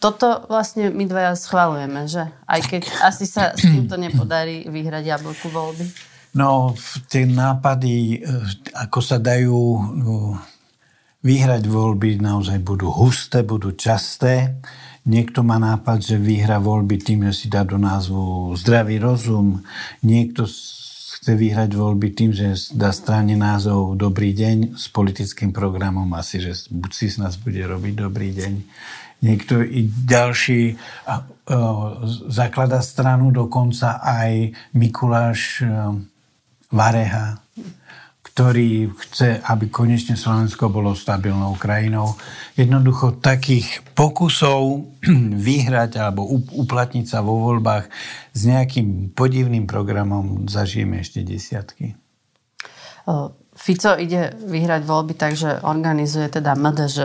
Toto 0.00 0.48
vlastne 0.48 0.90
my 0.90 1.04
dvaja 1.06 1.36
schvalujeme, 1.38 2.08
že? 2.10 2.26
Aj 2.48 2.60
keď 2.60 2.88
asi 3.04 3.28
sa 3.28 3.54
s 3.54 3.62
týmto 3.62 3.94
nepodarí 4.00 4.66
vyhrať 4.66 5.04
Jablku 5.14 5.52
voľby. 5.52 5.86
No, 6.36 6.76
tie 7.08 7.24
nápady, 7.24 8.20
e, 8.20 8.36
ako 8.76 9.00
sa 9.00 9.16
dajú 9.16 9.60
no, 9.96 10.36
vyhrať 11.24 11.64
voľby, 11.64 12.20
naozaj 12.20 12.60
budú 12.60 12.92
husté, 12.92 13.40
budú 13.40 13.72
časté. 13.72 14.60
Niekto 15.08 15.40
má 15.40 15.56
nápad, 15.56 16.04
že 16.04 16.16
vyhra 16.20 16.60
voľby 16.60 17.00
tým, 17.00 17.24
že 17.32 17.32
si 17.32 17.46
dá 17.48 17.64
do 17.64 17.80
názvu 17.80 18.52
zdravý 18.60 19.00
rozum. 19.00 19.64
Niekto 20.04 20.44
chce 20.44 21.32
vyhrať 21.32 21.72
voľby 21.72 22.12
tým, 22.12 22.30
že 22.36 22.52
dá 22.76 22.92
strane 22.92 23.32
názov 23.32 23.96
Dobrý 23.96 24.36
deň 24.36 24.76
s 24.76 24.92
politickým 24.92 25.56
programom 25.56 26.12
asi, 26.12 26.44
že 26.44 26.52
buď 26.68 26.90
si 26.92 27.08
z 27.08 27.24
nás 27.24 27.40
bude 27.40 27.58
robiť 27.64 27.94
Dobrý 27.96 28.36
deň. 28.36 28.54
Niekto 29.24 29.64
i 29.64 29.88
ďalší 29.88 30.76
a, 30.76 30.76
a, 31.10 31.16
zaklada 32.28 32.84
stranu 32.84 33.32
dokonca 33.32 34.04
aj 34.04 34.52
Mikuláš 34.76 35.64
a, 35.64 35.96
Vareha, 36.68 37.40
ktorý 38.38 38.94
chce, 38.94 39.42
aby 39.50 39.66
konečne 39.66 40.14
Slovensko 40.14 40.70
bolo 40.70 40.94
stabilnou 40.94 41.58
krajinou. 41.58 42.14
Jednoducho 42.54 43.18
takých 43.18 43.82
pokusov 43.98 44.94
vyhrať 45.50 45.98
alebo 45.98 46.22
uplatniť 46.54 47.02
sa 47.02 47.18
vo 47.18 47.42
voľbách 47.42 47.90
s 48.30 48.40
nejakým 48.46 49.10
podivným 49.18 49.66
programom 49.66 50.46
zažijeme 50.46 51.02
ešte 51.02 51.26
desiatky. 51.26 51.98
Fico 53.58 53.98
ide 53.98 54.30
vyhrať 54.38 54.86
voľby, 54.86 55.18
takže 55.18 55.66
organizuje 55.66 56.30
teda 56.30 56.54
MDŽ 56.54 56.96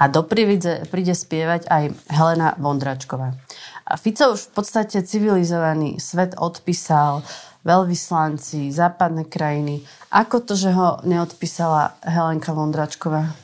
a 0.00 0.08
do 0.08 0.24
Prividze 0.24 0.88
príde 0.88 1.12
spievať 1.12 1.68
aj 1.68 1.84
Helena 2.08 2.56
Vondračková. 2.56 3.36
A 3.84 4.00
Fico 4.00 4.32
už 4.32 4.48
v 4.48 4.64
podstate 4.64 5.04
civilizovaný 5.04 6.00
svet 6.00 6.32
odpísal, 6.40 7.20
veľvyslanci, 7.64 8.68
západné 8.70 9.28
krajiny. 9.28 9.84
Ako 10.14 10.46
to, 10.46 10.54
že 10.54 10.70
ho 10.70 11.02
neodpísala 11.02 11.98
Helenka 12.06 12.54
Vondračková? 12.54 13.34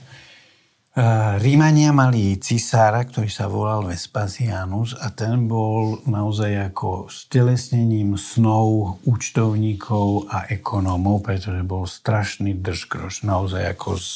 Rímania 1.42 1.90
mali 1.90 2.38
cisára, 2.38 3.02
ktorý 3.02 3.26
sa 3.26 3.50
volal 3.50 3.90
Vespasianus 3.90 4.94
a 4.94 5.10
ten 5.10 5.50
bol 5.50 6.02
naozaj 6.06 6.70
ako 6.70 7.10
stelesnením 7.10 8.14
snov 8.14 8.98
účtovníkov 9.02 10.30
a 10.30 10.46
ekonómov, 10.50 11.26
pretože 11.26 11.62
bol 11.66 11.90
strašný 11.90 12.58
držkroš, 12.58 13.26
naozaj 13.26 13.70
ako 13.74 13.90
z... 13.98 14.08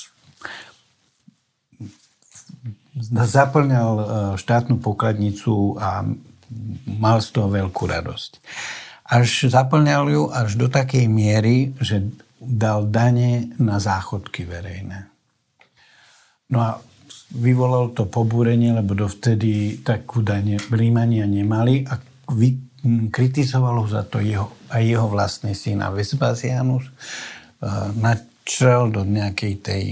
zaplňal 3.11 3.93
e, 3.95 4.07
štátnu 4.39 4.79
pokladnicu 4.83 5.79
a 5.79 6.07
mal 6.87 7.19
z 7.19 7.29
toho 7.35 7.51
veľkú 7.51 7.83
radosť 7.87 8.33
až 9.05 9.53
zaplňal 9.53 10.05
ju 10.09 10.23
až 10.33 10.57
do 10.57 10.65
takej 10.65 11.13
miery, 11.13 11.77
že 11.77 12.09
dal 12.47 12.89
dane 12.89 13.53
na 13.59 13.81
záchodky 13.81 14.45
verejné. 14.45 15.09
No 16.53 16.59
a 16.61 16.79
vyvolal 17.35 17.91
to 17.97 18.07
pobúrenie, 18.07 18.71
lebo 18.71 18.95
dovtedy 18.95 19.83
takú 19.83 20.23
dane 20.23 20.61
Rímania 20.71 21.27
nemali 21.27 21.83
a 21.89 21.99
vy, 22.31 22.55
kritizovalo 23.11 23.89
za 23.89 24.05
to 24.07 24.21
jeho, 24.21 24.53
aj 24.71 24.83
jeho 24.85 25.09
vlastný 25.09 25.57
syn 25.57 25.81
a 25.81 25.91
Vespasianus 25.91 26.87
uh, 26.89 27.91
načrel 27.97 28.93
do 28.93 29.03
nejakej 29.03 29.55
tej 29.65 29.85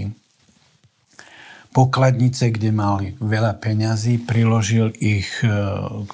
pokladnice, 1.72 2.52
kde 2.52 2.68
mali 2.68 3.16
veľa 3.16 3.56
peňazí, 3.56 4.28
priložil 4.28 4.92
ich 5.00 5.26
uh, 5.42 6.04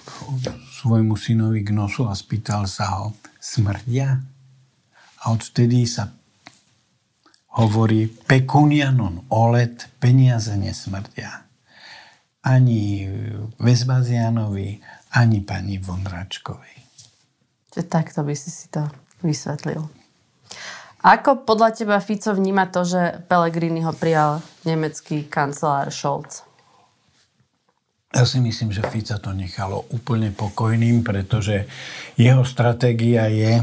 svojmu 0.78 1.18
synovi 1.18 1.66
k 1.66 1.74
nosu 1.74 2.06
a 2.06 2.14
spýtal 2.14 2.70
sa 2.70 3.02
ho, 3.02 3.06
smrdia? 3.42 4.22
A 5.18 5.34
odvtedy 5.34 5.82
sa 5.82 6.14
hovorí 7.58 8.06
pecunia 8.06 8.94
non 8.94 9.26
olet, 9.34 9.90
peniaze 9.98 10.54
nesmrdia. 10.54 11.42
Ani 12.46 13.04
Vesbazianovi, 13.58 14.78
ani 15.18 15.42
pani 15.42 15.82
Vondračkovej. 15.82 16.78
Čiže 17.74 17.84
takto 17.90 18.22
by 18.22 18.34
si 18.38 18.50
si 18.54 18.70
to 18.70 18.86
vysvetlil. 19.26 19.90
Ako 21.02 21.46
podľa 21.46 21.74
teba 21.74 21.98
Fico 21.98 22.30
vníma 22.34 22.70
to, 22.70 22.86
že 22.86 23.22
Pellegrini 23.26 23.82
ho 23.82 23.94
prijal 23.94 24.42
nemecký 24.66 25.26
kancelár 25.26 25.90
Scholz? 25.90 26.46
Ja 28.08 28.24
si 28.24 28.40
myslím, 28.40 28.72
že 28.72 28.86
Fica 28.86 29.20
to 29.20 29.34
nechalo 29.36 29.84
úplne 29.92 30.32
pokojným, 30.32 31.04
pretože 31.04 31.68
jeho 32.16 32.42
stratégia 32.42 33.28
je, 33.28 33.62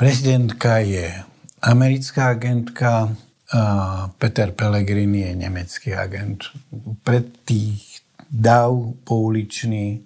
prezidentka 0.00 0.80
je 0.80 1.31
americká 1.62 2.34
agentka, 2.34 3.14
Peter 4.18 4.50
Pellegrini 4.50 5.28
je 5.28 5.32
nemecký 5.36 5.92
agent. 5.92 6.50
Pre 7.04 7.20
tých 7.44 8.00
dav 8.32 8.72
pouličný, 9.04 10.02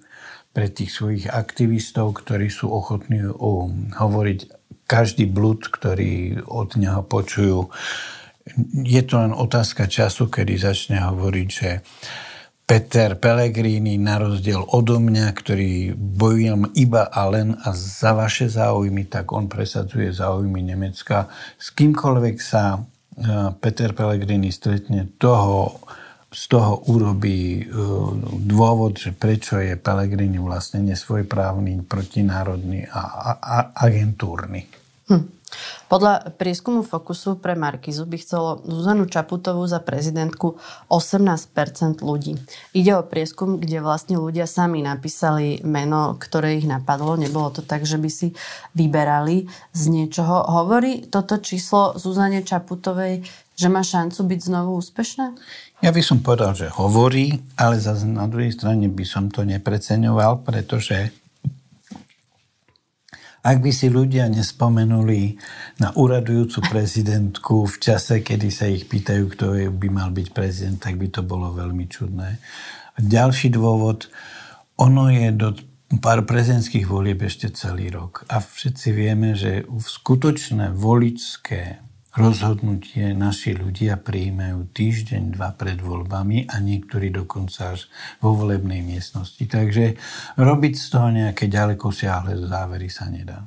pre 0.50 0.66
tých 0.66 0.90
svojich 0.90 1.26
aktivistov, 1.30 2.16
ktorí 2.20 2.50
sú 2.50 2.72
ochotní 2.72 3.22
hovoriť 3.94 4.38
každý 4.90 5.30
blud, 5.30 5.68
ktorý 5.70 6.42
od 6.46 6.74
neho 6.74 7.06
počujú. 7.06 7.70
Je 8.82 9.02
to 9.06 9.18
len 9.18 9.34
otázka 9.34 9.86
času, 9.86 10.26
kedy 10.26 10.58
začne 10.58 11.02
hovoriť, 11.02 11.48
že 11.50 11.70
Peter 12.66 13.14
Pellegrini, 13.14 13.94
na 13.94 14.18
rozdiel 14.18 14.58
odo 14.74 14.98
mňa, 14.98 15.30
ktorý 15.38 15.94
bojujem 15.94 16.74
iba 16.74 17.06
a 17.06 17.30
len 17.30 17.54
a 17.62 17.70
za 17.70 18.10
vaše 18.10 18.50
záujmy, 18.50 19.06
tak 19.06 19.30
on 19.30 19.46
presadzuje 19.46 20.10
záujmy 20.10 20.66
Nemecka. 20.66 21.30
S 21.54 21.70
kýmkoľvek 21.70 22.36
sa 22.42 22.74
e, 22.74 22.78
Peter 23.62 23.94
Pellegrini 23.94 24.50
stretne, 24.50 25.06
toho, 25.14 25.78
z 26.26 26.42
toho 26.50 26.82
urobí 26.90 27.62
e, 27.62 27.64
dôvod, 28.42 28.98
že 28.98 29.14
prečo 29.14 29.62
je 29.62 29.78
Pellegrini 29.78 30.42
vlastne 30.42 30.82
nesvojprávny, 30.90 31.86
protinárodný 31.86 32.82
a, 32.90 32.98
a, 32.98 33.30
a 33.38 33.56
agentúrny. 33.78 34.66
Hm. 35.06 35.35
Podľa 35.86 36.34
prieskumu 36.34 36.82
Fokusu 36.82 37.38
pre 37.38 37.54
Markizu 37.54 38.10
by 38.10 38.18
chcelo 38.18 38.58
Zuzanu 38.66 39.06
Čaputovú 39.06 39.62
za 39.70 39.78
prezidentku 39.78 40.58
18% 40.90 42.02
ľudí. 42.02 42.34
Ide 42.74 42.98
o 42.98 43.06
prieskum, 43.06 43.62
kde 43.62 43.78
vlastne 43.78 44.18
ľudia 44.18 44.50
sami 44.50 44.82
napísali 44.82 45.62
meno, 45.62 46.18
ktoré 46.18 46.58
ich 46.58 46.66
napadlo. 46.66 47.14
Nebolo 47.14 47.54
to 47.54 47.62
tak, 47.62 47.86
že 47.86 48.02
by 48.02 48.10
si 48.10 48.34
vyberali 48.74 49.46
z 49.70 49.82
niečoho. 49.86 50.42
Hovorí 50.50 51.06
toto 51.06 51.38
číslo 51.38 51.94
Zuzane 51.94 52.42
Čaputovej, 52.42 53.22
že 53.54 53.68
má 53.70 53.86
šancu 53.86 54.26
byť 54.26 54.40
znovu 54.42 54.74
úspešná? 54.82 55.38
Ja 55.86 55.94
by 55.94 56.02
som 56.02 56.18
povedal, 56.20 56.58
že 56.58 56.66
hovorí, 56.74 57.38
ale 57.54 57.78
zase 57.78 58.10
na 58.10 58.26
druhej 58.26 58.52
strane 58.52 58.90
by 58.90 59.04
som 59.06 59.30
to 59.30 59.46
nepreceňoval, 59.46 60.42
pretože 60.42 61.14
ak 63.46 63.62
by 63.62 63.70
si 63.70 63.86
ľudia 63.86 64.26
nespomenuli 64.26 65.38
na 65.78 65.94
uradujúcu 65.94 66.66
prezidentku 66.66 67.70
v 67.70 67.76
čase, 67.78 68.18
kedy 68.18 68.48
sa 68.50 68.66
ich 68.66 68.90
pýtajú, 68.90 69.22
kto 69.38 69.54
by 69.70 69.88
mal 69.88 70.10
byť 70.10 70.34
prezident, 70.34 70.82
tak 70.82 70.98
by 70.98 71.06
to 71.06 71.22
bolo 71.22 71.54
veľmi 71.54 71.86
čudné. 71.86 72.42
A 72.94 72.98
ďalší 72.98 73.54
dôvod, 73.54 74.10
ono 74.74 75.06
je 75.14 75.30
do 75.30 75.54
pár 76.02 76.26
prezidentských 76.26 76.90
volieb 76.90 77.22
ešte 77.22 77.54
celý 77.54 77.94
rok. 77.94 78.26
A 78.26 78.42
všetci 78.42 78.88
vieme, 78.90 79.38
že 79.38 79.62
skutočné 79.70 80.74
voličské 80.74 81.86
rozhodnutie 82.16 83.12
naši 83.12 83.52
ľudia 83.52 84.00
prijímajú 84.00 84.72
týždeň, 84.72 85.36
dva 85.36 85.52
pred 85.52 85.78
voľbami 85.78 86.48
a 86.48 86.56
niektorí 86.58 87.12
dokonca 87.12 87.76
až 87.76 87.92
vo 88.18 88.32
volebnej 88.32 88.80
miestnosti. 88.80 89.44
Takže 89.44 90.00
robiť 90.40 90.74
z 90.74 90.86
toho 90.90 91.08
nejaké 91.12 91.46
ďaleko 91.46 91.92
siahle 91.92 92.40
závery 92.40 92.88
sa 92.88 93.06
nedá. 93.12 93.46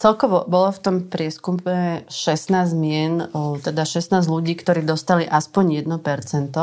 Celkovo 0.00 0.48
bolo 0.48 0.72
v 0.72 0.80
tom 0.80 0.96
prieskume 1.12 2.08
16 2.08 2.72
mien, 2.72 3.28
teda 3.60 3.84
16 3.84 4.24
ľudí, 4.26 4.56
ktorí 4.56 4.80
dostali 4.80 5.28
aspoň 5.28 5.84
1%. 5.84 6.56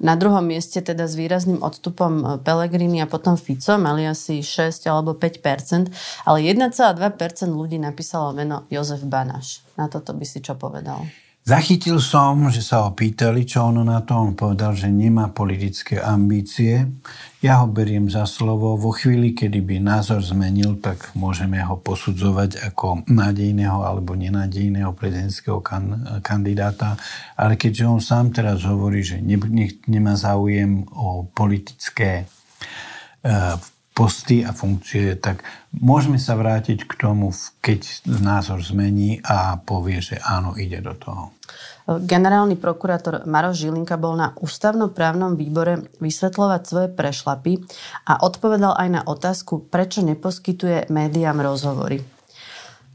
Na 0.00 0.14
druhom 0.16 0.40
mieste 0.40 0.80
teda 0.80 1.04
s 1.04 1.14
výrazným 1.14 1.60
odstupom 1.60 2.12
e, 2.18 2.24
Pelegrini 2.40 3.04
a 3.04 3.10
potom 3.10 3.36
Fico 3.36 3.76
mali 3.76 4.08
asi 4.08 4.40
6 4.40 4.88
alebo 4.88 5.12
5%, 5.12 5.92
ale 6.24 6.38
1,2% 6.48 7.52
ľudí 7.52 7.76
napísalo 7.76 8.32
meno 8.32 8.64
Jozef 8.72 9.04
Banaš. 9.04 9.60
Na 9.76 9.92
toto 9.92 10.16
by 10.16 10.24
si 10.24 10.40
čo 10.40 10.56
povedal? 10.56 11.04
Zachytil 11.50 11.98
som, 11.98 12.46
že 12.46 12.62
sa 12.62 12.86
ho 12.86 12.94
pýtali, 12.94 13.42
čo 13.42 13.74
ono 13.74 13.82
na 13.82 14.06
to. 14.06 14.14
On 14.14 14.38
povedal, 14.38 14.70
že 14.70 14.86
nemá 14.86 15.34
politické 15.34 15.98
ambície. 15.98 16.86
Ja 17.42 17.58
ho 17.58 17.66
beriem 17.66 18.06
za 18.06 18.22
slovo. 18.22 18.78
Vo 18.78 18.94
chvíli, 18.94 19.34
kedy 19.34 19.58
by 19.58 19.82
názor 19.82 20.22
zmenil, 20.22 20.78
tak 20.78 21.10
môžeme 21.18 21.58
ho 21.58 21.74
posudzovať 21.74 22.70
ako 22.70 23.02
nádejného 23.10 23.82
alebo 23.82 24.14
nenádejného 24.14 24.94
prezidentského 24.94 25.58
kan- 25.58 26.22
kandidáta. 26.22 26.94
Ale 27.34 27.58
keďže 27.58 27.82
on 27.82 27.98
sám 27.98 28.30
teraz 28.30 28.62
hovorí, 28.62 29.02
že 29.02 29.18
ne- 29.18 29.50
ne- 29.50 29.82
nemá 29.90 30.14
záujem 30.14 30.86
o 30.94 31.26
politické 31.34 32.30
uh, 33.26 33.58
posty 33.90 34.46
a 34.46 34.54
funkcie, 34.54 35.18
tak 35.18 35.42
môžeme 35.74 36.16
sa 36.16 36.38
vrátiť 36.38 36.86
k 36.86 36.92
tomu, 36.94 37.34
keď 37.60 38.06
názor 38.06 38.62
zmení 38.62 39.20
a 39.26 39.58
povie, 39.60 39.98
že 40.00 40.16
áno, 40.22 40.54
ide 40.56 40.78
do 40.80 40.94
toho. 40.94 41.34
Generálny 41.90 42.54
prokurátor 42.54 43.26
Maroš 43.26 43.66
Žilinka 43.66 43.98
bol 43.98 44.14
na 44.14 44.30
ústavnoprávnom 44.38 45.34
výbore 45.34 45.90
vysvetľovať 45.98 46.62
svoje 46.62 46.88
prešlapy 46.94 47.66
a 48.06 48.22
odpovedal 48.22 48.78
aj 48.78 48.88
na 48.94 49.02
otázku, 49.02 49.66
prečo 49.66 49.98
neposkytuje 50.06 50.86
médiám 50.86 51.42
rozhovory. 51.42 51.98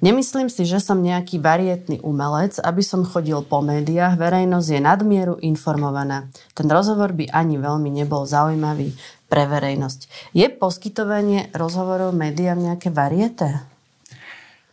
Nemyslím 0.04 0.52
si, 0.52 0.68
že 0.68 0.84
som 0.84 1.00
nejaký 1.00 1.40
varietný 1.40 2.04
umelec, 2.04 2.60
aby 2.60 2.84
som 2.84 3.08
chodil 3.08 3.40
po 3.48 3.64
médiách, 3.64 4.20
verejnosť 4.20 4.68
je 4.76 4.82
nadmieru 4.84 5.36
informovaná. 5.40 6.28
Ten 6.52 6.68
rozhovor 6.68 7.16
by 7.16 7.32
ani 7.32 7.56
veľmi 7.56 7.90
nebol 7.90 8.28
zaujímavý 8.28 8.92
pre 9.26 9.50
verejnosť. 9.50 10.32
Je 10.38 10.48
poskytovanie 10.50 11.50
rozhovorov 11.52 12.14
médiám 12.14 12.62
nejaké 12.62 12.94
varieté? 12.94 13.66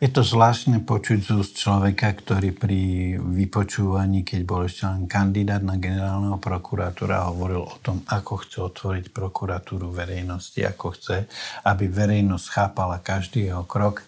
Je 0.02 0.10
to 0.10 0.26
zvláštne 0.26 0.82
počuť 0.82 1.18
z 1.22 1.30
úst 1.30 1.54
človeka, 1.62 2.10
ktorý 2.10 2.50
pri 2.50 3.14
vypočúvaní, 3.22 4.26
keď 4.26 4.40
bol 4.42 4.66
ešte 4.66 4.82
len 4.82 5.06
kandidát 5.06 5.62
na 5.62 5.78
generálneho 5.78 6.42
prokurátora, 6.42 7.30
hovoril 7.30 7.62
o 7.62 7.76
tom, 7.78 8.02
ako 8.10 8.42
chce 8.42 8.58
otvoriť 8.66 9.14
prokuratúru 9.14 9.94
verejnosti, 9.94 10.58
ako 10.58 10.98
chce, 10.98 11.30
aby 11.62 11.86
verejnosť 11.86 12.46
chápala 12.50 12.98
každý 12.98 13.46
jeho 13.46 13.62
krok. 13.62 14.02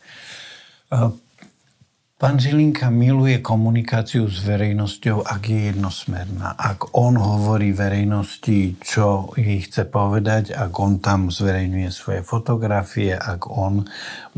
Pán 2.25 2.41
Žilinka 2.41 2.89
miluje 2.89 3.45
komunikáciu 3.45 4.25
s 4.33 4.41
verejnosťou, 4.49 5.29
ak 5.29 5.45
je 5.45 5.69
jednosmerná. 5.69 6.57
Ak 6.57 6.97
on 6.97 7.21
hovorí 7.21 7.77
verejnosti, 7.77 8.81
čo 8.81 9.29
jej 9.37 9.61
chce 9.61 9.85
povedať, 9.85 10.57
ak 10.57 10.73
on 10.81 11.05
tam 11.05 11.29
zverejňuje 11.29 11.93
svoje 11.93 12.25
fotografie, 12.25 13.13
ak 13.13 13.45
on 13.53 13.85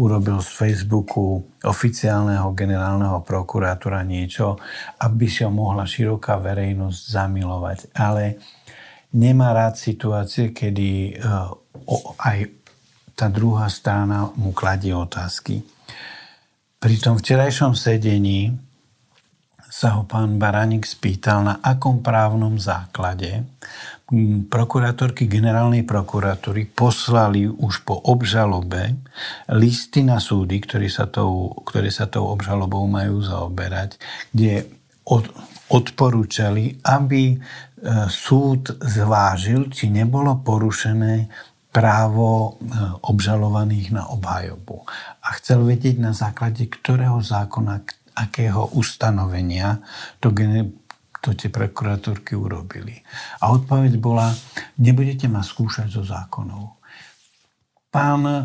urobil 0.02 0.42
z 0.42 0.50
Facebooku 0.50 1.46
oficiálneho 1.62 2.50
generálneho 2.58 3.22
prokurátora 3.22 4.02
niečo, 4.02 4.58
aby 4.98 5.30
si 5.30 5.46
ho 5.46 5.54
mohla 5.54 5.86
široká 5.86 6.42
verejnosť 6.42 6.98
zamilovať. 7.06 7.78
Ale 7.94 8.42
nemá 9.14 9.54
rád 9.54 9.78
situácie, 9.78 10.50
kedy 10.50 11.22
eh, 11.22 12.18
aj 12.18 12.50
tá 13.14 13.30
druhá 13.30 13.70
strana 13.70 14.26
mu 14.34 14.50
kladie 14.50 14.90
otázky 14.90 15.75
pri 16.86 17.02
tom 17.02 17.18
včerajšom 17.18 17.74
sedení 17.74 18.54
sa 19.58 19.98
ho 19.98 20.06
pán 20.06 20.38
Baranik 20.38 20.86
spýtal, 20.86 21.42
na 21.42 21.58
akom 21.58 21.98
právnom 21.98 22.62
základe 22.62 23.42
prokurátorky 24.46 25.26
generálnej 25.26 25.82
prokuratúry 25.82 26.70
poslali 26.70 27.50
už 27.50 27.82
po 27.82 27.98
obžalobe 28.06 28.94
listy 29.50 30.06
na 30.06 30.22
súdy, 30.22 30.62
ktoré 30.62 30.86
sa 30.86 31.10
tou, 31.10 31.58
ktoré 31.66 31.90
sa 31.90 32.06
tou 32.06 32.30
obžalobou 32.30 32.86
majú 32.86 33.18
zaoberať, 33.18 33.98
kde 34.30 34.70
od, 35.10 35.26
odporúčali, 35.66 36.86
aby 36.86 37.34
e, 37.34 37.36
súd 38.06 38.78
zvážil, 38.78 39.74
či 39.74 39.90
nebolo 39.90 40.38
porušené 40.38 41.26
právo 41.76 42.56
e, 42.56 42.72
obžalovaných 43.04 43.92
na 43.92 44.08
obhajobu. 44.08 44.88
A 45.20 45.28
chcel 45.36 45.60
vedieť 45.60 46.00
na 46.00 46.16
základe 46.16 46.64
ktorého 46.72 47.20
zákona, 47.20 47.84
akého 48.16 48.72
ustanovenia 48.72 49.84
to, 50.16 50.32
to 51.20 51.36
tie 51.36 51.52
prokuratúrky 51.52 52.32
urobili. 52.32 53.04
A 53.44 53.52
odpoveď 53.52 54.00
bola, 54.00 54.32
nebudete 54.80 55.28
ma 55.28 55.44
skúšať 55.44 55.92
zo 55.92 56.00
zákonov. 56.00 56.80
Pán 57.92 58.24
um, 58.24 58.40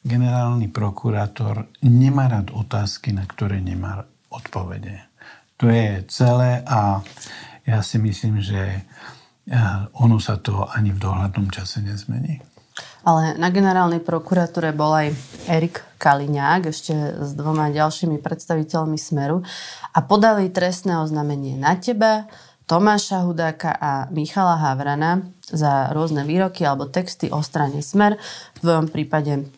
generálny 0.00 0.72
prokurátor 0.72 1.68
nemá 1.84 2.32
rád 2.32 2.56
otázky, 2.56 3.12
na 3.12 3.28
ktoré 3.28 3.60
nemá 3.60 4.08
odpovede. 4.32 5.04
To 5.60 5.68
je 5.68 6.08
celé 6.08 6.64
a 6.64 7.04
ja 7.68 7.84
si 7.84 8.00
myslím, 8.00 8.40
že 8.40 8.88
ono 9.96 10.16
sa 10.20 10.36
to 10.36 10.68
ani 10.68 10.92
v 10.92 11.00
dohľadnom 11.00 11.48
čase 11.48 11.80
nezmení. 11.80 12.40
Ale 13.08 13.40
na 13.40 13.48
generálnej 13.48 14.04
prokuratúre 14.04 14.76
bol 14.76 14.92
aj 14.92 15.08
Erik 15.48 15.80
Kaliňák 15.96 16.68
ešte 16.68 16.94
s 17.24 17.32
dvoma 17.32 17.72
ďalšími 17.72 18.20
predstaviteľmi 18.20 18.98
Smeru 19.00 19.40
a 19.94 19.98
podali 20.04 20.52
trestné 20.52 21.00
oznámenie 21.00 21.56
na 21.56 21.74
teba, 21.80 22.28
Tomáša 22.68 23.24
Hudáka 23.24 23.72
a 23.72 24.12
Michala 24.12 24.60
Havrana 24.60 25.24
za 25.48 25.88
rôzne 25.96 26.28
výroky 26.28 26.68
alebo 26.68 26.84
texty 26.84 27.32
o 27.32 27.40
strane 27.40 27.80
Smer. 27.80 28.20
V 28.54 28.58
tvojom 28.60 28.92
prípade 28.92 29.48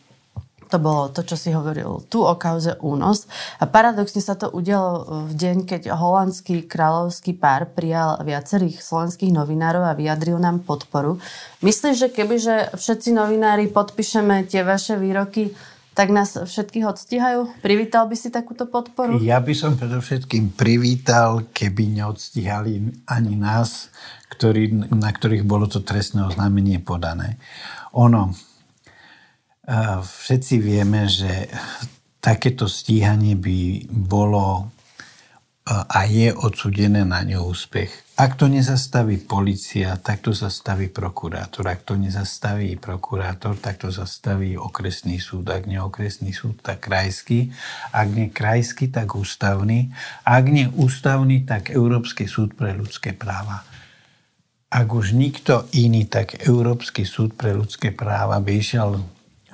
to 0.71 0.79
bolo 0.79 1.11
to, 1.11 1.27
čo 1.27 1.35
si 1.35 1.51
hovoril 1.51 2.07
tu 2.07 2.23
o 2.23 2.39
kauze 2.39 2.79
únos. 2.79 3.27
A 3.59 3.67
paradoxne 3.67 4.23
sa 4.23 4.39
to 4.39 4.47
udialo 4.47 5.27
v 5.27 5.33
deň, 5.35 5.57
keď 5.67 5.91
holandský 5.91 6.63
kráľovský 6.63 7.35
pár 7.35 7.67
prijal 7.75 8.23
viacerých 8.23 8.79
slovenských 8.79 9.35
novinárov 9.35 9.83
a 9.83 9.97
vyjadril 9.99 10.39
nám 10.39 10.63
podporu. 10.63 11.19
Myslíš, 11.59 11.95
že 11.99 12.07
kebyže 12.07 12.79
všetci 12.79 13.11
novinári 13.11 13.67
podpíšeme 13.67 14.47
tie 14.47 14.63
vaše 14.63 14.95
výroky, 14.95 15.51
tak 15.91 16.07
nás 16.07 16.39
všetkých 16.39 16.87
odstíhajú? 16.87 17.59
Privítal 17.59 18.07
by 18.07 18.15
si 18.15 18.31
takúto 18.31 18.63
podporu? 18.63 19.19
Ja 19.19 19.43
by 19.43 19.51
som 19.51 19.75
predovšetkým 19.75 20.55
privítal, 20.55 21.51
keby 21.51 21.99
neodstíhali 21.99 23.03
ani 23.11 23.33
nás, 23.35 23.91
ktorý, 24.31 24.87
na 24.95 25.11
ktorých 25.11 25.43
bolo 25.43 25.67
to 25.67 25.83
trestné 25.83 26.23
oznámenie 26.23 26.79
podané. 26.79 27.35
Ono, 27.91 28.31
Všetci 30.01 30.55
vieme, 30.57 31.05
že 31.05 31.49
takéto 32.17 32.65
stíhanie 32.65 33.37
by 33.37 33.89
bolo 33.89 34.73
a 35.71 36.09
je 36.09 36.33
odsudené 36.33 37.05
na 37.05 37.21
neúspech. 37.21 38.17
Ak 38.17 38.37
to 38.37 38.49
nezastaví 38.49 39.21
policia, 39.21 39.93
tak 40.01 40.25
to 40.25 40.33
zastaví 40.33 40.89
prokurátor. 40.89 41.69
Ak 41.69 41.85
to 41.85 41.93
nezastaví 41.97 42.77
prokurátor, 42.81 43.57
tak 43.61 43.77
to 43.77 43.93
zastaví 43.93 44.57
okresný 44.57 45.21
súd. 45.21 45.49
Ak 45.53 45.69
nie 45.69 45.77
okresný 45.77 46.33
súd, 46.33 46.61
tak 46.65 46.85
krajský. 46.85 47.53
Ak 47.93 48.09
nie 48.09 48.33
krajský, 48.33 48.89
tak 48.89 49.13
ústavný. 49.13 49.93
Ak 50.25 50.49
nie 50.49 50.65
ústavný, 50.73 51.45
tak 51.45 51.69
Európsky 51.69 52.25
súd 52.25 52.57
pre 52.57 52.73
ľudské 52.73 53.13
práva. 53.13 53.61
Ak 54.73 54.89
už 54.89 55.13
nikto 55.13 55.69
iný, 55.77 56.09
tak 56.09 56.41
Európsky 56.41 57.05
súd 57.05 57.37
pre 57.37 57.53
ľudské 57.53 57.93
práva 57.93 58.41
by 58.41 58.51
išiel 58.57 59.01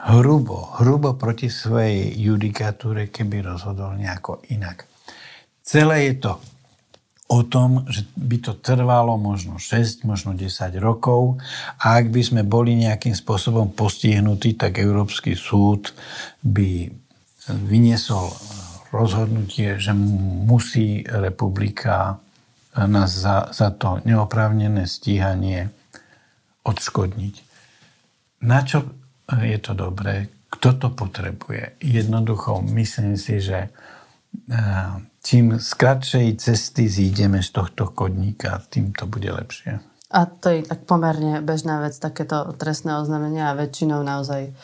hrubo, 0.07 0.79
hrubo 0.79 1.19
proti 1.19 1.51
svojej 1.51 2.15
judikatúre, 2.15 3.11
keby 3.11 3.43
rozhodol 3.43 3.99
nejako 3.99 4.39
inak. 4.55 4.87
Celé 5.59 6.07
je 6.11 6.15
to 6.23 6.33
o 7.27 7.43
tom, 7.43 7.83
že 7.91 8.07
by 8.15 8.39
to 8.39 8.55
trvalo 8.55 9.19
možno 9.19 9.59
6, 9.59 10.07
možno 10.07 10.31
10 10.31 10.47
rokov 10.79 11.35
a 11.75 11.99
ak 11.99 12.07
by 12.07 12.21
sme 12.23 12.41
boli 12.47 12.79
nejakým 12.79 13.11
spôsobom 13.11 13.75
postihnutí, 13.75 14.55
tak 14.55 14.79
Európsky 14.79 15.35
súd 15.35 15.91
by 16.39 16.87
vyniesol 17.51 18.31
rozhodnutie, 18.95 19.75
že 19.75 19.91
musí 20.47 21.03
republika 21.03 22.23
nás 22.77 23.11
za, 23.11 23.51
za 23.51 23.75
to 23.75 23.99
neoprávnené 24.07 24.87
stíhanie 24.87 25.67
odškodniť. 26.63 27.35
Na 28.47 28.63
čo 28.63 28.87
je 29.35 29.57
to 29.59 29.73
dobré. 29.73 30.27
Kto 30.47 30.73
to 30.79 30.89
potrebuje? 30.89 31.75
Jednoducho, 31.83 32.63
myslím 32.71 33.19
si, 33.19 33.43
že 33.43 33.67
čím 35.23 35.59
z 35.59 35.69
kratšej 35.73 36.27
cesty 36.39 36.87
zídeme 36.87 37.43
z 37.43 37.49
tohto 37.51 37.91
kodníka, 37.91 38.63
tým 38.71 38.95
to 38.95 39.03
bude 39.03 39.27
lepšie. 39.27 39.83
A 40.07 40.23
to 40.23 40.47
je 40.55 40.63
tak 40.63 40.87
pomerne 40.87 41.43
bežná 41.43 41.83
vec, 41.83 41.99
takéto 41.99 42.55
trestné 42.55 42.95
oznámenia 42.95 43.51
a 43.51 43.59
väčšinou 43.59 43.99
naozaj 44.07 44.55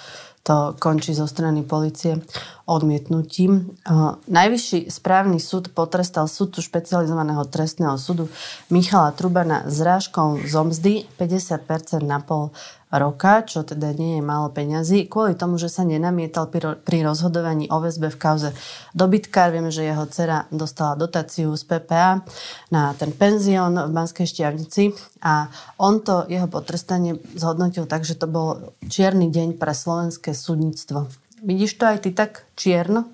to 0.44 0.76
končí 0.76 1.16
zo 1.16 1.24
strany 1.24 1.64
policie 1.64 2.20
odmietnutím. 2.68 3.80
Najvyšší 4.28 4.92
správny 4.92 5.40
súd 5.40 5.72
potrestal 5.72 6.28
súdcu 6.28 6.60
špecializovaného 6.60 7.48
trestného 7.48 7.96
súdu 7.96 8.28
Michala 8.68 9.16
Trubana 9.16 9.64
zrážkou 9.68 10.44
zomzdy 10.44 11.08
50% 11.20 12.04
na 12.04 12.20
pol 12.20 12.52
roka, 12.94 13.42
čo 13.42 13.66
teda 13.66 13.90
nie 13.98 14.18
je 14.18 14.24
málo 14.24 14.54
peňazí, 14.54 15.10
kvôli 15.10 15.34
tomu, 15.34 15.58
že 15.58 15.66
sa 15.66 15.82
nenamietal 15.82 16.46
pri 16.48 16.98
rozhodovaní 17.02 17.66
o 17.74 17.82
väzbe 17.82 18.14
v 18.14 18.22
kauze 18.22 18.50
dobytkár. 18.94 19.50
Vieme, 19.50 19.74
že 19.74 19.90
jeho 19.90 20.06
dcera 20.06 20.46
dostala 20.54 20.94
dotáciu 20.94 21.50
z 21.58 21.64
PPA 21.66 22.22
na 22.70 22.94
ten 22.94 23.10
penzión 23.10 23.74
v 23.74 23.90
Banskej 23.90 24.30
Štiavnici 24.30 24.94
a 25.26 25.50
on 25.82 26.06
to 26.06 26.30
jeho 26.30 26.46
potrestanie 26.46 27.18
zhodnotil 27.34 27.90
tak, 27.90 28.06
že 28.06 28.14
to 28.14 28.30
bol 28.30 28.78
čierny 28.86 29.34
deň 29.34 29.58
pre 29.58 29.74
slovenské 29.74 30.38
súdnictvo. 30.38 31.10
Vidíš 31.44 31.76
to 31.76 31.84
aj 31.90 31.98
ty 32.08 32.10
tak 32.14 32.46
čierno? 32.56 33.10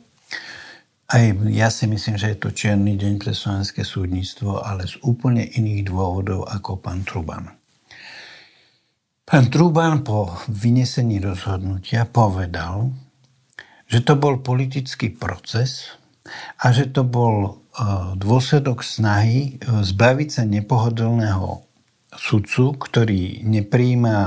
Aj 1.10 1.26
ja 1.50 1.74
si 1.74 1.90
myslím, 1.90 2.22
že 2.22 2.38
je 2.38 2.38
to 2.38 2.54
čierny 2.54 2.94
deň 2.94 3.18
pre 3.18 3.34
slovenské 3.34 3.82
súdnictvo, 3.82 4.62
ale 4.62 4.86
z 4.86 5.02
úplne 5.02 5.42
iných 5.42 5.90
dôvodov 5.90 6.46
ako 6.46 6.78
pán 6.78 7.02
Truban. 7.02 7.59
Pán 9.30 9.54
Truban 9.54 10.02
po 10.02 10.42
vynesení 10.50 11.22
rozhodnutia 11.22 12.10
povedal, 12.10 12.90
že 13.86 14.02
to 14.02 14.18
bol 14.18 14.42
politický 14.42 15.14
proces 15.14 15.94
a 16.58 16.74
že 16.74 16.90
to 16.90 17.06
bol 17.06 17.46
e, 17.46 17.52
dôsledok 18.18 18.82
snahy 18.82 19.62
e, 19.62 19.86
zbaviť 19.86 20.30
sa 20.34 20.50
nepohodlného 20.50 21.62
sudcu, 22.10 22.74
ktorý 22.74 23.46
nepríjma 23.46 24.18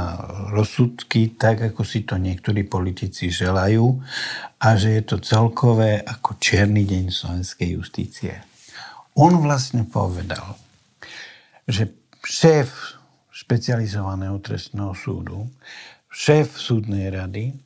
rozsudky 0.54 1.34
tak, 1.34 1.74
ako 1.74 1.82
si 1.82 2.06
to 2.06 2.14
niektorí 2.14 2.62
politici 2.62 3.26
želajú 3.26 3.98
a 4.62 4.68
že 4.78 4.94
je 4.94 5.02
to 5.02 5.18
celkové 5.18 5.98
ako 5.98 6.38
čierny 6.38 6.86
deň 6.86 7.10
slovenskej 7.10 7.74
justície. 7.74 8.38
On 9.18 9.34
vlastne 9.42 9.82
povedal, 9.82 10.54
že 11.66 11.90
šéf 12.22 13.01
špecializovaného 13.42 14.38
trestného 14.38 14.94
súdu, 14.94 15.50
šéf 16.06 16.54
súdnej 16.54 17.10
rady 17.10 17.58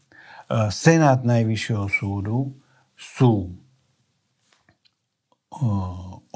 Senát 0.70 1.26
Najvyššieho 1.26 1.90
súdu 1.90 2.54
sú 2.96 3.50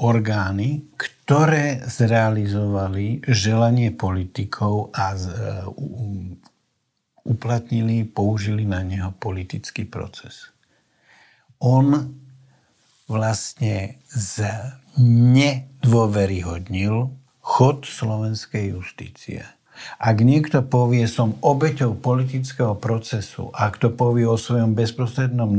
orgány, 0.01 0.91
ktoré 0.99 1.79
zrealizovali 1.87 3.23
želanie 3.29 3.93
politikov 3.95 4.91
a 4.91 5.15
uplatnili, 7.23 8.03
použili 8.03 8.65
na 8.65 8.83
neho 8.83 9.15
politický 9.15 9.87
proces. 9.87 10.51
On 11.61 12.17
vlastne 13.05 14.01
z 14.09 14.41
nedôveryhodnil 14.99 17.13
chod 17.41 17.89
slovenskej 17.89 18.77
justície. 18.77 19.41
Ak 19.97 20.21
niekto 20.21 20.61
povie, 20.61 21.09
som 21.09 21.41
obeťou 21.41 21.97
politického 21.97 22.77
procesu, 22.77 23.49
ak 23.49 23.81
to 23.81 23.89
povie 23.89 24.29
o 24.29 24.37
svojom 24.37 24.77
bezprostrednom 24.77 25.49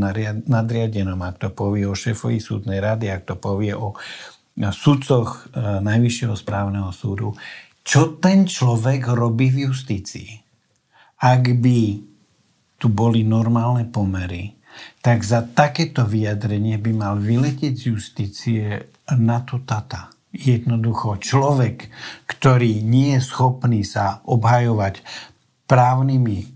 nadriadenom, 0.47 1.19
ak 1.27 1.37
to 1.43 1.49
povie 1.51 1.91
o 1.91 1.99
šéfovi 1.99 2.39
súdnej 2.39 2.79
rady, 2.79 3.11
ak 3.11 3.27
to 3.27 3.35
povie 3.35 3.75
o 3.75 3.99
sudcoch 4.55 5.51
e, 5.51 5.83
Najvyššieho 5.83 6.37
správneho 6.39 6.95
súdu, 6.95 7.35
čo 7.83 8.15
ten 8.23 8.47
človek 8.47 9.11
robí 9.11 9.51
v 9.51 9.73
justícii? 9.73 10.39
Ak 11.19 11.43
by 11.59 11.81
tu 12.79 12.87
boli 12.87 13.27
normálne 13.27 13.91
pomery, 13.91 14.55
tak 15.03 15.27
za 15.27 15.43
takéto 15.43 16.07
vyjadrenie 16.07 16.79
by 16.79 16.93
mal 16.95 17.15
vyletieť 17.19 17.75
z 17.75 17.85
justície 17.91 18.67
na 19.19 19.43
to 19.43 19.67
tata. 19.67 20.12
Jednoducho 20.33 21.21
človek, 21.21 21.93
ktorý 22.25 22.81
nie 22.81 23.17
je 23.17 23.21
schopný 23.21 23.85
sa 23.85 24.25
obhajovať 24.25 25.05
právnymi 25.69 26.49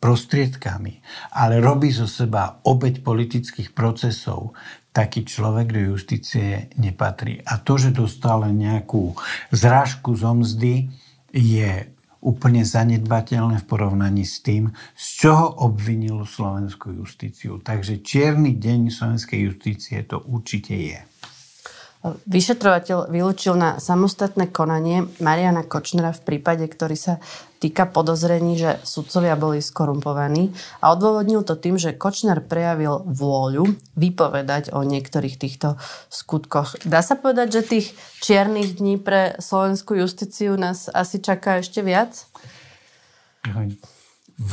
prostriedkami, 0.00 1.04
ale 1.36 1.60
robí 1.60 1.92
zo 1.92 2.08
seba 2.08 2.64
obeď 2.64 3.04
politických 3.04 3.76
procesov, 3.76 4.56
taký 4.90 5.22
človek 5.28 5.70
do 5.70 5.80
justície 5.94 6.72
nepatrí. 6.80 7.44
A 7.44 7.60
to, 7.60 7.76
že 7.76 7.92
dostal 7.92 8.48
nejakú 8.48 9.14
zrážku 9.52 10.16
zo 10.16 10.32
mzdy, 10.34 10.88
je 11.30 11.86
úplne 12.20 12.66
zanedbateľné 12.66 13.64
v 13.64 13.68
porovnaní 13.68 14.28
s 14.28 14.44
tým, 14.44 14.72
z 14.92 15.06
čoho 15.24 15.46
obvinil 15.64 16.24
slovenskú 16.28 16.92
justíciu. 16.92 17.64
Takže 17.64 18.04
čierny 18.04 18.60
deň 18.60 18.92
slovenskej 18.92 19.40
justície 19.40 20.04
to 20.04 20.20
určite 20.20 20.74
je. 20.76 21.00
Vyšetrovateľ 22.00 23.12
vylúčil 23.12 23.60
na 23.60 23.76
samostatné 23.76 24.48
konanie 24.48 25.04
Mariana 25.20 25.68
Kočnera 25.68 26.16
v 26.16 26.24
prípade, 26.24 26.64
ktorý 26.64 26.96
sa 26.96 27.14
týka 27.60 27.84
podozrení, 27.84 28.56
že 28.56 28.80
sudcovia 28.88 29.36
boli 29.36 29.60
skorumpovaní 29.60 30.48
a 30.80 30.96
odôvodnil 30.96 31.44
to 31.44 31.60
tým, 31.60 31.76
že 31.76 31.92
Kočner 31.92 32.40
prejavil 32.40 33.04
vôľu 33.04 33.76
vypovedať 34.00 34.72
o 34.72 34.80
niektorých 34.80 35.36
týchto 35.36 35.76
skutkoch. 36.08 36.80
Dá 36.88 37.04
sa 37.04 37.20
povedať, 37.20 37.60
že 37.60 37.68
tých 37.68 37.86
čiernych 38.24 38.80
dní 38.80 38.96
pre 38.96 39.36
slovenskú 39.36 39.92
justíciu 40.00 40.56
nás 40.56 40.88
asi 40.88 41.20
čaká 41.20 41.60
ešte 41.60 41.84
viac? 41.84 42.16
Veľmi... 43.44 43.76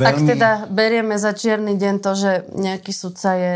Ak 0.04 0.16
teda 0.20 0.50
berieme 0.68 1.16
za 1.16 1.32
čierny 1.32 1.80
deň 1.80 1.94
to, 2.04 2.12
že 2.12 2.32
nejaký 2.52 2.92
sudca 2.92 3.40
je, 3.40 3.54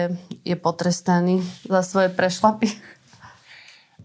je 0.48 0.56
potrestaný 0.56 1.44
za 1.68 1.84
svoje 1.84 2.08
prešlapy 2.08 2.72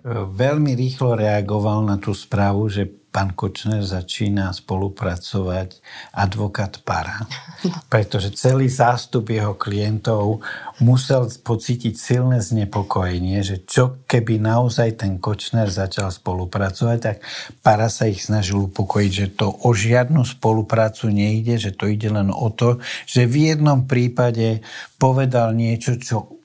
veľmi 0.07 0.71
rýchlo 0.71 1.19
reagoval 1.19 1.83
na 1.83 1.99
tú 1.99 2.15
správu, 2.15 2.71
že 2.71 2.87
pán 3.17 3.33
Kočner 3.33 3.81
začína 3.81 4.53
spolupracovať 4.53 5.81
advokát 6.13 6.79
Para, 6.85 7.25
pretože 7.91 8.29
celý 8.37 8.69
zástup 8.69 9.33
jeho 9.33 9.57
klientov 9.57 10.45
musel 10.79 11.25
pocítiť 11.25 11.97
silné 11.97 12.39
znepokojenie, 12.39 13.41
že 13.41 13.65
čo 13.65 14.05
keby 14.05 14.37
naozaj 14.37 15.01
ten 15.01 15.17
Kočner 15.17 15.67
začal 15.67 16.13
spolupracovať, 16.13 16.97
tak 17.01 17.17
Para 17.65 17.89
sa 17.89 18.05
ich 18.05 18.21
snažil 18.21 18.69
upokojiť, 18.69 19.11
že 19.11 19.27
to 19.33 19.49
o 19.49 19.73
žiadnu 19.73 20.21
spoluprácu 20.21 21.09
nejde, 21.09 21.57
že 21.57 21.71
to 21.73 21.89
ide 21.89 22.13
len 22.13 22.29
o 22.29 22.53
to, 22.53 22.77
že 23.09 23.25
v 23.25 23.49
jednom 23.49 23.89
prípade 23.89 24.61
povedal 25.01 25.57
niečo, 25.57 25.97
čo 25.97 26.37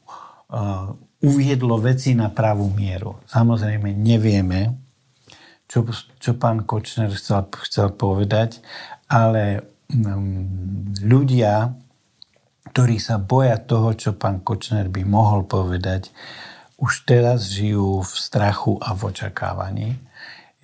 uh, 0.50 0.96
uviedlo 1.22 1.78
veci 1.78 2.18
na 2.18 2.28
pravú 2.28 2.66
mieru. 2.74 3.22
Samozrejme, 3.30 3.94
nevieme, 3.94 4.74
čo, 5.70 5.86
čo 6.18 6.34
pán 6.36 6.66
Kočner 6.66 7.14
chcel, 7.14 7.48
chcel 7.64 7.94
povedať, 7.94 8.60
ale 9.06 9.62
um, 9.88 10.92
ľudia, 11.00 11.72
ktorí 12.74 12.98
sa 12.98 13.16
boja 13.22 13.56
toho, 13.56 13.94
čo 13.94 14.18
pán 14.18 14.42
Kočner 14.42 14.90
by 14.90 15.02
mohol 15.06 15.46
povedať, 15.46 16.10
už 16.82 17.06
teraz 17.06 17.54
žijú 17.54 18.02
v 18.02 18.12
strachu 18.12 18.74
a 18.82 18.90
v 18.90 19.00
očakávaní. 19.14 19.88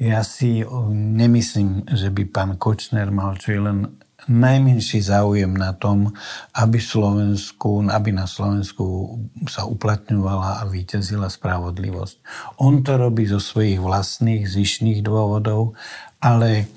Ja 0.03 0.27
si 0.27 0.67
nemyslím, 0.95 1.87
že 1.91 2.11
by 2.11 2.23
pán 2.31 2.53
Kočner 2.59 3.11
mal 3.15 3.39
čo 3.39 3.55
len 3.59 3.98
najmenší 4.29 5.01
záujem 5.01 5.51
na 5.57 5.73
tom, 5.73 6.13
aby, 6.55 6.79
Slovensku, 6.79 7.85
aby 7.89 8.13
na 8.13 8.29
Slovensku 8.29 9.17
sa 9.49 9.65
uplatňovala 9.65 10.63
a 10.63 10.69
vyťazila 10.69 11.33
spravodlivosť. 11.33 12.17
On 12.61 12.85
to 12.85 13.01
robí 13.01 13.25
zo 13.25 13.41
svojich 13.41 13.81
vlastných 13.81 14.45
zišných 14.45 15.01
dôvodov, 15.01 15.75
ale 16.21 16.69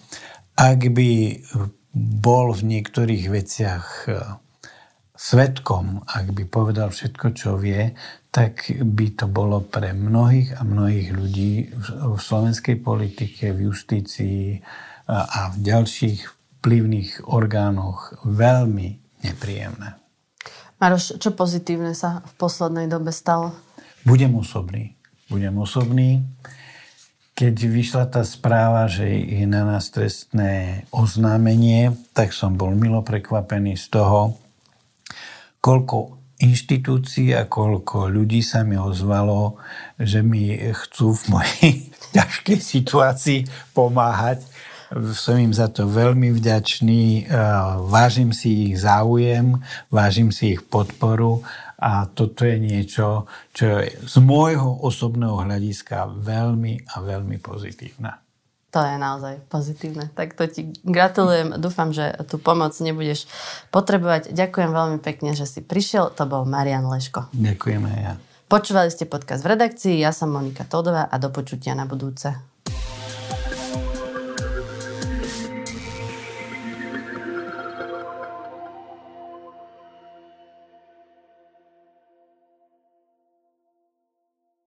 ak 0.56 0.92
by 0.96 1.44
bol 2.24 2.56
v 2.56 2.62
niektorých 2.80 3.26
veciach 3.28 3.86
e, 4.08 4.16
svetkom, 5.12 6.08
ak 6.08 6.32
by 6.32 6.44
povedal 6.48 6.90
všetko, 6.90 7.28
čo 7.36 7.60
vie, 7.60 7.92
tak 8.32 8.72
by 8.72 9.08
to 9.20 9.28
bolo 9.28 9.60
pre 9.60 9.92
mnohých 9.92 10.56
a 10.56 10.64
mnohých 10.64 11.10
ľudí 11.12 11.68
v 11.76 12.16
slovenskej 12.16 12.80
politike, 12.80 13.52
v 13.52 13.68
justícii 13.68 14.64
a 15.12 15.52
v 15.52 15.58
ďalších 15.60 16.41
vplyvných 16.62 17.26
orgánoch 17.26 18.22
veľmi 18.22 19.02
nepríjemné. 19.26 19.98
Maroš, 20.78 21.18
čo 21.18 21.34
pozitívne 21.34 21.98
sa 21.98 22.22
v 22.22 22.34
poslednej 22.38 22.86
dobe 22.86 23.10
stalo? 23.10 23.58
Budem 24.06 24.38
osobný. 24.38 24.94
Budem 25.26 25.58
osobný. 25.58 26.22
Keď 27.34 27.56
vyšla 27.66 28.06
tá 28.14 28.22
správa, 28.22 28.86
že 28.86 29.10
je 29.10 29.46
na 29.50 29.66
nás 29.66 29.90
trestné 29.90 30.86
oznámenie, 30.94 31.98
tak 32.14 32.30
som 32.30 32.54
bol 32.54 32.78
milo 32.78 33.02
prekvapený 33.02 33.74
z 33.78 33.98
toho, 33.98 34.38
koľko 35.62 36.22
inštitúcií 36.42 37.34
a 37.38 37.46
koľko 37.46 38.10
ľudí 38.10 38.42
sa 38.42 38.66
mi 38.66 38.78
ozvalo, 38.78 39.62
že 39.98 40.26
mi 40.26 40.58
chcú 40.58 41.14
v 41.14 41.24
mojej 41.38 41.74
ťažkej 42.18 42.58
situácii 42.58 43.40
pomáhať 43.74 44.46
som 45.16 45.40
im 45.40 45.56
za 45.56 45.72
to 45.72 45.88
veľmi 45.88 46.36
vďačný, 46.36 47.32
vážim 47.88 48.36
si 48.36 48.72
ich 48.72 48.84
záujem, 48.84 49.60
vážim 49.88 50.36
si 50.36 50.58
ich 50.58 50.62
podporu 50.68 51.40
a 51.82 52.06
toto 52.06 52.46
je 52.46 52.62
niečo, 52.62 53.26
čo 53.56 53.82
je 53.82 53.96
z 54.06 54.16
môjho 54.22 54.86
osobného 54.86 55.48
hľadiska 55.48 56.12
veľmi 56.22 56.86
a 56.92 56.96
veľmi 57.02 57.42
pozitívne. 57.42 58.20
To 58.72 58.80
je 58.80 58.96
naozaj 58.96 59.36
pozitívne. 59.52 60.08
Tak 60.16 60.40
to 60.40 60.48
ti 60.48 60.72
gratulujem. 60.88 61.60
Dúfam, 61.60 61.92
že 61.92 62.16
tú 62.32 62.40
pomoc 62.40 62.72
nebudeš 62.80 63.28
potrebovať. 63.68 64.32
Ďakujem 64.32 64.72
veľmi 64.72 65.00
pekne, 65.04 65.36
že 65.36 65.44
si 65.44 65.60
prišiel. 65.60 66.16
To 66.16 66.24
bol 66.24 66.48
Marian 66.48 66.88
Leško. 66.88 67.36
Ďakujeme 67.36 67.92
ja. 68.00 68.16
Počúvali 68.48 68.88
ste 68.88 69.08
podcast 69.08 69.44
v 69.44 69.60
redakcii. 69.60 70.00
Ja 70.00 70.16
som 70.16 70.32
Monika 70.32 70.64
Todová 70.64 71.04
a 71.08 71.16
do 71.20 71.28
počutia 71.32 71.76
na 71.76 71.84
budúce. 71.84 72.51